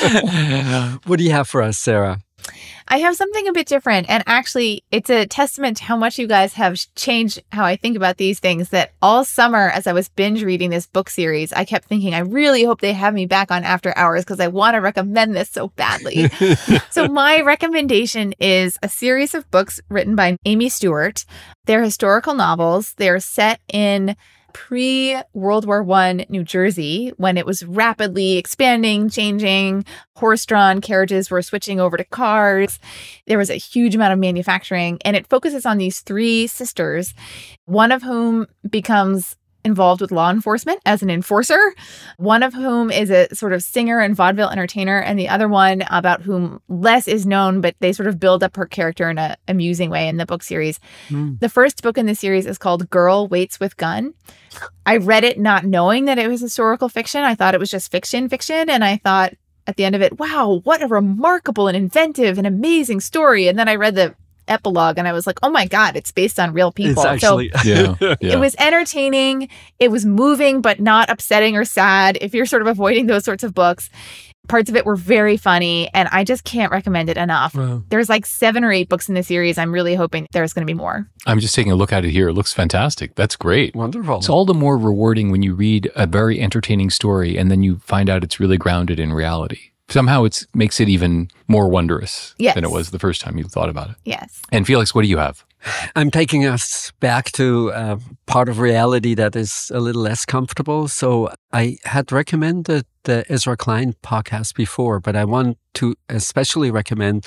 What 1.04 1.18
do 1.18 1.24
you 1.24 1.32
have 1.32 1.48
for 1.48 1.62
us, 1.62 1.78
Sarah? 1.78 2.20
I 2.90 2.98
have 2.98 3.16
something 3.16 3.46
a 3.46 3.52
bit 3.52 3.68
different. 3.68 4.10
And 4.10 4.24
actually, 4.26 4.82
it's 4.90 5.08
a 5.08 5.24
testament 5.24 5.76
to 5.76 5.84
how 5.84 5.96
much 5.96 6.18
you 6.18 6.26
guys 6.26 6.54
have 6.54 6.76
changed 6.96 7.40
how 7.52 7.64
I 7.64 7.76
think 7.76 7.96
about 7.96 8.16
these 8.16 8.40
things. 8.40 8.70
That 8.70 8.92
all 9.00 9.24
summer, 9.24 9.70
as 9.70 9.86
I 9.86 9.92
was 9.92 10.08
binge 10.08 10.42
reading 10.42 10.70
this 10.70 10.88
book 10.88 11.08
series, 11.08 11.52
I 11.52 11.64
kept 11.64 11.86
thinking, 11.86 12.14
I 12.14 12.18
really 12.18 12.64
hope 12.64 12.80
they 12.80 12.92
have 12.92 13.14
me 13.14 13.26
back 13.26 13.52
on 13.52 13.62
After 13.62 13.96
Hours 13.96 14.24
because 14.24 14.40
I 14.40 14.48
want 14.48 14.74
to 14.74 14.80
recommend 14.80 15.36
this 15.36 15.50
so 15.50 15.68
badly. 15.68 16.28
so, 16.90 17.06
my 17.06 17.40
recommendation 17.42 18.34
is 18.40 18.76
a 18.82 18.88
series 18.88 19.34
of 19.34 19.48
books 19.52 19.80
written 19.88 20.16
by 20.16 20.36
Amy 20.44 20.68
Stewart. 20.68 21.24
They're 21.66 21.84
historical 21.84 22.34
novels, 22.34 22.94
they're 22.94 23.20
set 23.20 23.60
in 23.72 24.16
pre 24.52 25.20
World 25.32 25.66
War 25.66 25.82
One 25.82 26.24
New 26.28 26.44
Jersey 26.44 27.12
when 27.16 27.36
it 27.36 27.46
was 27.46 27.64
rapidly 27.64 28.36
expanding, 28.36 29.08
changing. 29.08 29.84
Horse 30.16 30.44
drawn 30.44 30.80
carriages 30.80 31.30
were 31.30 31.42
switching 31.42 31.80
over 31.80 31.96
to 31.96 32.04
cars. 32.04 32.78
There 33.26 33.38
was 33.38 33.50
a 33.50 33.54
huge 33.54 33.94
amount 33.94 34.12
of 34.12 34.18
manufacturing, 34.18 34.98
and 35.04 35.16
it 35.16 35.26
focuses 35.28 35.64
on 35.64 35.78
these 35.78 36.00
three 36.00 36.46
sisters, 36.46 37.14
one 37.64 37.92
of 37.92 38.02
whom 38.02 38.46
becomes 38.68 39.36
involved 39.64 40.00
with 40.00 40.10
law 40.10 40.30
enforcement 40.30 40.80
as 40.86 41.02
an 41.02 41.10
enforcer, 41.10 41.74
one 42.16 42.42
of 42.42 42.54
whom 42.54 42.90
is 42.90 43.10
a 43.10 43.32
sort 43.34 43.52
of 43.52 43.62
singer 43.62 44.00
and 44.00 44.16
vaudeville 44.16 44.50
entertainer, 44.50 45.00
and 45.00 45.18
the 45.18 45.28
other 45.28 45.48
one 45.48 45.82
about 45.90 46.22
whom 46.22 46.60
less 46.68 47.06
is 47.08 47.26
known, 47.26 47.60
but 47.60 47.74
they 47.80 47.92
sort 47.92 48.08
of 48.08 48.18
build 48.18 48.42
up 48.42 48.56
her 48.56 48.66
character 48.66 49.10
in 49.10 49.18
an 49.18 49.36
amusing 49.48 49.90
way 49.90 50.08
in 50.08 50.16
the 50.16 50.26
book 50.26 50.42
series. 50.42 50.80
Mm. 51.08 51.38
The 51.40 51.48
first 51.48 51.82
book 51.82 51.98
in 51.98 52.06
the 52.06 52.14
series 52.14 52.46
is 52.46 52.58
called 52.58 52.88
Girl 52.90 53.28
Waits 53.28 53.60
with 53.60 53.76
Gun. 53.76 54.14
I 54.86 54.96
read 54.96 55.24
it 55.24 55.38
not 55.38 55.64
knowing 55.64 56.06
that 56.06 56.18
it 56.18 56.28
was 56.28 56.40
historical 56.40 56.88
fiction. 56.88 57.22
I 57.22 57.34
thought 57.34 57.54
it 57.54 57.60
was 57.60 57.70
just 57.70 57.90
fiction, 57.90 58.28
fiction, 58.28 58.70
and 58.70 58.82
I 58.82 58.96
thought 58.96 59.34
at 59.66 59.76
the 59.76 59.84
end 59.84 59.94
of 59.94 60.02
it, 60.02 60.18
wow, 60.18 60.60
what 60.64 60.82
a 60.82 60.86
remarkable 60.86 61.68
and 61.68 61.76
inventive 61.76 62.38
and 62.38 62.46
amazing 62.46 63.00
story. 63.00 63.46
And 63.46 63.58
then 63.58 63.68
I 63.68 63.76
read 63.76 63.94
the 63.94 64.14
epilogue 64.50 64.98
and 64.98 65.08
I 65.08 65.12
was 65.12 65.26
like, 65.26 65.38
oh 65.42 65.50
my 65.50 65.66
God, 65.66 65.96
it's 65.96 66.12
based 66.12 66.38
on 66.38 66.52
real 66.52 66.72
people. 66.72 67.02
It's 67.02 67.24
actually, 67.24 67.50
so 67.50 67.64
yeah, 67.64 67.94
yeah. 68.20 68.32
it 68.34 68.38
was 68.38 68.54
entertaining. 68.58 69.48
It 69.78 69.90
was 69.90 70.04
moving, 70.04 70.60
but 70.60 70.80
not 70.80 71.08
upsetting 71.08 71.56
or 71.56 71.64
sad. 71.64 72.18
If 72.20 72.34
you're 72.34 72.46
sort 72.46 72.62
of 72.62 72.68
avoiding 72.68 73.06
those 73.06 73.24
sorts 73.24 73.44
of 73.44 73.54
books, 73.54 73.88
parts 74.48 74.68
of 74.68 74.76
it 74.76 74.84
were 74.84 74.96
very 74.96 75.36
funny 75.36 75.88
and 75.94 76.08
I 76.10 76.24
just 76.24 76.44
can't 76.44 76.72
recommend 76.72 77.08
it 77.08 77.16
enough. 77.16 77.54
Wow. 77.54 77.82
There's 77.88 78.08
like 78.08 78.26
seven 78.26 78.64
or 78.64 78.72
eight 78.72 78.88
books 78.88 79.08
in 79.08 79.14
the 79.14 79.22
series. 79.22 79.56
I'm 79.56 79.72
really 79.72 79.94
hoping 79.94 80.26
there's 80.32 80.52
going 80.52 80.66
to 80.66 80.70
be 80.70 80.76
more. 80.76 81.08
I'm 81.26 81.38
just 81.38 81.54
taking 81.54 81.72
a 81.72 81.76
look 81.76 81.92
at 81.92 82.04
it 82.04 82.10
here. 82.10 82.28
It 82.28 82.34
looks 82.34 82.52
fantastic. 82.52 83.14
That's 83.14 83.36
great. 83.36 83.74
Wonderful. 83.74 84.18
It's 84.18 84.28
all 84.28 84.44
the 84.44 84.54
more 84.54 84.76
rewarding 84.76 85.30
when 85.30 85.42
you 85.42 85.54
read 85.54 85.90
a 85.94 86.06
very 86.06 86.40
entertaining 86.40 86.90
story 86.90 87.38
and 87.38 87.50
then 87.50 87.62
you 87.62 87.78
find 87.78 88.10
out 88.10 88.24
it's 88.24 88.40
really 88.40 88.58
grounded 88.58 88.98
in 88.98 89.12
reality 89.12 89.69
somehow 89.90 90.24
it 90.24 90.46
makes 90.54 90.80
it 90.80 90.88
even 90.88 91.28
more 91.48 91.68
wondrous 91.68 92.34
yes. 92.38 92.54
than 92.54 92.64
it 92.64 92.70
was 92.70 92.90
the 92.90 92.98
first 92.98 93.20
time 93.20 93.36
you 93.36 93.44
thought 93.44 93.68
about 93.68 93.90
it. 93.90 93.96
Yes. 94.04 94.40
And 94.50 94.66
Felix, 94.66 94.94
what 94.94 95.02
do 95.02 95.08
you 95.08 95.18
have? 95.18 95.44
I'm 95.94 96.10
taking 96.10 96.46
us 96.46 96.90
back 97.00 97.32
to 97.32 97.68
a 97.70 97.98
part 98.26 98.48
of 98.48 98.60
reality 98.60 99.14
that 99.14 99.36
is 99.36 99.70
a 99.74 99.80
little 99.80 100.02
less 100.02 100.24
comfortable. 100.24 100.88
So 100.88 101.32
I 101.52 101.76
had 101.84 102.12
recommended 102.12 102.86
the 103.04 103.24
Ezra 103.28 103.56
Klein 103.56 103.94
podcast 104.02 104.54
before, 104.54 105.00
but 105.00 105.16
I 105.16 105.24
want 105.24 105.58
to 105.74 105.94
especially 106.08 106.70
recommend 106.70 107.26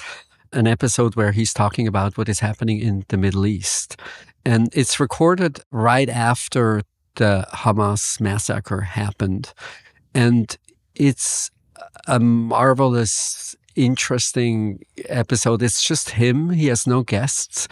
an 0.51 0.65
episode 0.67 1.15
where 1.15 1.31
he's 1.31 1.53
talking 1.53 1.87
about 1.87 2.17
what 2.17 2.29
is 2.29 2.39
happening 2.39 2.79
in 2.79 3.05
the 3.09 3.17
Middle 3.17 3.45
East. 3.45 3.99
And 4.45 4.69
it's 4.73 4.99
recorded 4.99 5.59
right 5.71 6.09
after 6.09 6.81
the 7.15 7.47
Hamas 7.53 8.19
massacre 8.19 8.81
happened. 8.81 9.53
And 10.15 10.55
it's 10.95 11.51
a 12.07 12.19
marvelous, 12.19 13.55
interesting 13.75 14.83
episode. 15.05 15.61
It's 15.61 15.83
just 15.83 16.11
him. 16.11 16.51
He 16.51 16.67
has 16.67 16.85
no 16.87 17.03
guests, 17.03 17.67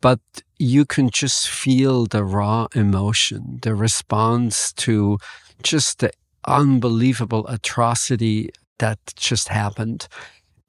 but 0.00 0.20
you 0.58 0.84
can 0.84 1.10
just 1.10 1.48
feel 1.48 2.06
the 2.06 2.24
raw 2.24 2.68
emotion, 2.74 3.58
the 3.62 3.74
response 3.74 4.72
to 4.74 5.18
just 5.62 5.98
the 5.98 6.12
unbelievable 6.46 7.46
atrocity 7.48 8.50
that 8.78 8.98
just 9.16 9.48
happened. 9.48 10.08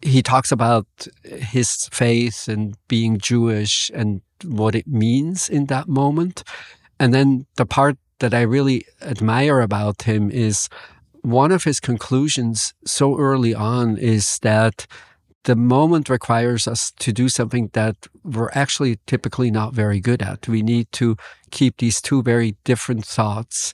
He 0.02 0.22
talks 0.22 0.52
about 0.52 0.88
his 1.24 1.88
faith 1.92 2.48
and 2.48 2.76
being 2.88 3.20
Jewish 3.20 3.92
and 3.94 4.22
what 4.44 4.76
it 4.76 4.88
means 4.88 5.48
in 5.50 5.68
that 5.68 5.88
moment. 5.88 6.44
And 7.00 7.14
then 7.14 7.46
the 7.58 7.66
part 7.66 7.98
that 8.20 8.34
I 8.34 8.42
really 8.42 8.86
admire 9.02 9.62
about 9.62 10.04
him 10.04 10.30
is 10.32 10.70
one 11.22 11.52
of 11.52 11.64
his 11.64 11.80
conclusions 11.80 12.74
so 12.86 13.18
early 13.18 13.54
on 13.54 13.98
is 13.98 14.40
that 14.40 14.88
the 15.44 15.56
moment 15.56 16.10
requires 16.10 16.68
us 16.68 16.92
to 17.00 17.12
do 17.12 17.28
something 17.28 17.70
that 17.74 18.08
we're 18.24 18.52
actually 18.54 19.00
typically 19.08 19.50
not 19.50 19.74
very 19.74 20.00
good 20.00 20.22
at. 20.22 20.48
We 20.48 20.62
need 20.62 20.92
to 20.94 21.16
keep 21.50 21.78
these 21.78 22.02
two 22.02 22.22
very 22.22 22.56
different 22.64 23.06
thoughts 23.06 23.74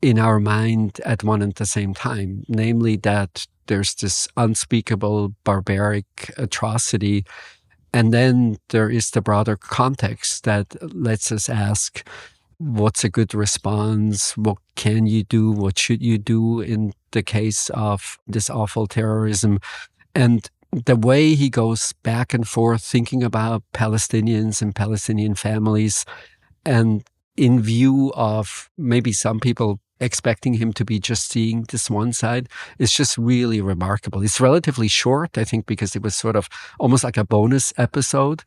in 0.00 0.18
our 0.18 0.38
mind 0.38 1.00
at 1.04 1.24
one 1.24 1.42
and 1.42 1.54
the 1.54 1.66
same 1.66 1.92
time, 1.92 2.44
namely 2.48 2.96
that 2.98 3.46
there's 3.66 3.94
this 3.94 4.28
unspeakable 4.36 5.34
barbaric 5.42 6.32
atrocity. 6.36 7.24
And 7.92 8.12
then 8.12 8.58
there 8.68 8.90
is 8.90 9.10
the 9.10 9.20
broader 9.20 9.56
context 9.56 10.44
that 10.44 10.76
lets 10.94 11.32
us 11.32 11.48
ask, 11.48 12.06
what's 12.58 13.04
a 13.04 13.08
good 13.08 13.34
response? 13.34 14.36
What 14.36 14.58
can 14.74 15.06
you 15.06 15.24
do? 15.24 15.50
What 15.50 15.78
should 15.78 16.02
you 16.02 16.18
do 16.18 16.60
in 16.60 16.92
the 17.12 17.22
case 17.22 17.70
of 17.70 18.18
this 18.26 18.50
awful 18.50 18.86
terrorism? 18.86 19.60
And 20.14 20.48
the 20.72 20.96
way 20.96 21.34
he 21.34 21.48
goes 21.48 21.92
back 22.02 22.34
and 22.34 22.46
forth 22.46 22.82
thinking 22.82 23.22
about 23.22 23.62
Palestinians 23.72 24.60
and 24.60 24.74
Palestinian 24.74 25.34
families, 25.34 26.04
and 26.64 27.02
in 27.36 27.62
view 27.62 28.12
of 28.14 28.68
maybe 28.76 29.12
some 29.12 29.40
people 29.40 29.80
expecting 30.00 30.54
him 30.54 30.72
to 30.72 30.84
be 30.84 30.98
just 30.98 31.30
seeing 31.30 31.64
this 31.70 31.90
one 31.90 32.12
side 32.12 32.48
is 32.78 32.92
just 32.92 33.16
really 33.16 33.60
remarkable. 33.60 34.22
It's 34.22 34.40
relatively 34.40 34.88
short, 34.88 35.38
I 35.38 35.44
think, 35.44 35.66
because 35.66 35.96
it 35.96 36.02
was 36.02 36.14
sort 36.14 36.36
of 36.36 36.48
almost 36.78 37.02
like 37.02 37.16
a 37.16 37.24
bonus 37.24 37.72
episode. 37.76 38.44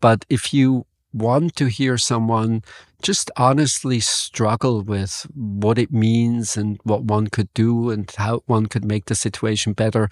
But 0.00 0.24
if 0.28 0.54
you 0.54 0.86
want 1.12 1.56
to 1.56 1.66
hear 1.66 1.98
someone 1.98 2.62
just 3.02 3.30
honestly 3.36 4.00
struggle 4.00 4.82
with 4.82 5.26
what 5.34 5.78
it 5.78 5.92
means 5.92 6.56
and 6.56 6.78
what 6.82 7.04
one 7.04 7.28
could 7.28 7.52
do 7.54 7.90
and 7.90 8.10
how 8.16 8.42
one 8.46 8.66
could 8.66 8.84
make 8.84 9.06
the 9.06 9.14
situation 9.14 9.72
better. 9.72 10.08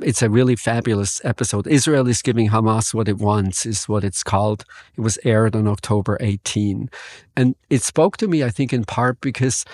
It's 0.00 0.22
a 0.22 0.30
really 0.30 0.56
fabulous 0.56 1.20
episode. 1.24 1.66
Israel 1.66 2.08
is 2.08 2.22
giving 2.22 2.48
Hamas 2.48 2.94
what 2.94 3.08
it 3.08 3.18
wants, 3.18 3.66
is 3.66 3.88
what 3.88 4.04
it's 4.04 4.22
called. 4.22 4.64
It 4.96 5.02
was 5.02 5.18
aired 5.24 5.54
on 5.54 5.68
October 5.68 6.16
18. 6.20 6.88
And 7.36 7.54
it 7.68 7.82
spoke 7.82 8.16
to 8.16 8.28
me, 8.28 8.42
I 8.42 8.50
think, 8.50 8.72
in 8.72 8.84
part 8.84 9.20
because 9.20 9.64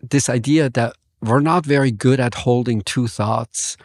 this 0.00 0.28
idea 0.28 0.70
that 0.70 0.94
we're 1.20 1.40
not 1.40 1.66
very 1.66 1.90
good 1.90 2.20
at 2.20 2.34
holding 2.34 2.82
two 2.82 3.08
thoughts 3.08 3.76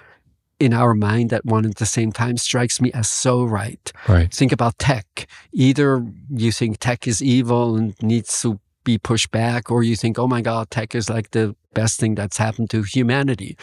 in 0.60 0.74
our 0.74 0.94
mind 0.94 1.32
at 1.32 1.46
one 1.46 1.66
and 1.66 1.74
the 1.76 1.86
same 1.86 2.12
time 2.12 2.38
strikes 2.38 2.82
me 2.82 2.92
as 2.94 3.10
so 3.10 3.44
right. 3.44 3.92
Right. 4.08 4.34
Think 4.34 4.52
about 4.52 4.78
tech. 4.78 5.28
Either 5.54 6.06
you 6.30 6.52
think 6.52 6.80
tech 6.80 7.08
is 7.08 7.22
evil 7.22 7.78
and 7.78 7.96
needs 8.02 8.42
to 8.42 8.60
be 8.84 8.98
pushed 8.98 9.32
back, 9.32 9.72
or 9.72 9.84
you 9.84 9.96
think, 9.96 10.18
oh 10.18 10.28
my 10.28 10.42
God, 10.42 10.70
tech 10.70 10.96
is 10.96 11.10
like 11.10 11.32
the 11.32 11.56
best 11.74 12.00
thing 12.00 12.16
that's 12.16 12.38
happened 12.38 12.70
to 12.72 12.84
humanity. 12.84 13.58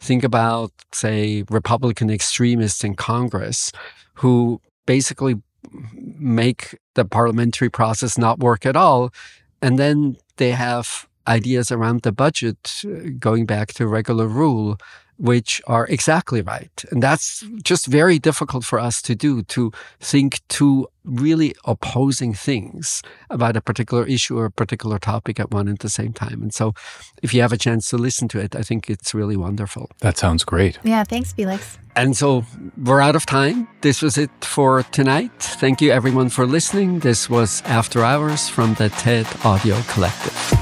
Think 0.00 0.24
about, 0.24 0.72
say, 0.92 1.44
Republican 1.48 2.10
extremists 2.10 2.82
in 2.82 2.94
Congress 2.94 3.70
who 4.14 4.60
basically 4.86 5.36
make 5.70 6.76
the 6.94 7.04
parliamentary 7.04 7.70
process 7.70 8.18
not 8.18 8.40
work 8.40 8.66
at 8.66 8.76
all. 8.76 9.12
And 9.60 9.78
then 9.78 10.16
they 10.36 10.50
have 10.50 11.06
ideas 11.26 11.70
around 11.70 12.02
the 12.02 12.12
budget 12.12 12.82
uh, 12.84 13.10
going 13.18 13.46
back 13.46 13.72
to 13.74 13.86
regular 13.86 14.26
rule 14.26 14.76
which 15.22 15.62
are 15.68 15.86
exactly 15.86 16.42
right. 16.42 16.84
And 16.90 17.00
that's 17.00 17.44
just 17.62 17.86
very 17.86 18.18
difficult 18.18 18.64
for 18.64 18.80
us 18.80 19.00
to 19.02 19.14
do, 19.14 19.44
to 19.44 19.70
think 20.00 20.40
two 20.48 20.88
really 21.04 21.54
opposing 21.64 22.34
things 22.34 23.02
about 23.30 23.56
a 23.56 23.60
particular 23.60 24.04
issue 24.04 24.36
or 24.36 24.46
a 24.46 24.50
particular 24.50 24.98
topic 24.98 25.38
at 25.38 25.52
one 25.52 25.68
and 25.68 25.78
the 25.78 25.88
same 25.88 26.12
time. 26.12 26.42
And 26.42 26.52
so 26.52 26.74
if 27.22 27.32
you 27.32 27.40
have 27.40 27.52
a 27.52 27.56
chance 27.56 27.88
to 27.90 27.96
listen 27.96 28.26
to 28.28 28.40
it, 28.40 28.56
I 28.56 28.62
think 28.62 28.90
it's 28.90 29.14
really 29.14 29.36
wonderful. 29.36 29.90
That 30.00 30.18
sounds 30.18 30.42
great. 30.42 30.80
Yeah, 30.82 31.04
thanks, 31.04 31.32
Felix. 31.32 31.78
And 31.94 32.16
so 32.16 32.44
we're 32.76 33.00
out 33.00 33.14
of 33.14 33.24
time. 33.24 33.68
This 33.82 34.02
was 34.02 34.18
it 34.18 34.30
for 34.40 34.82
tonight. 34.90 35.30
Thank 35.38 35.80
you 35.80 35.92
everyone 35.92 36.30
for 36.30 36.46
listening. 36.46 36.98
This 36.98 37.30
was 37.30 37.62
After 37.64 38.02
Hours 38.02 38.48
from 38.48 38.74
the 38.74 38.88
TED 38.88 39.28
Audio 39.44 39.80
Collective. 39.82 40.61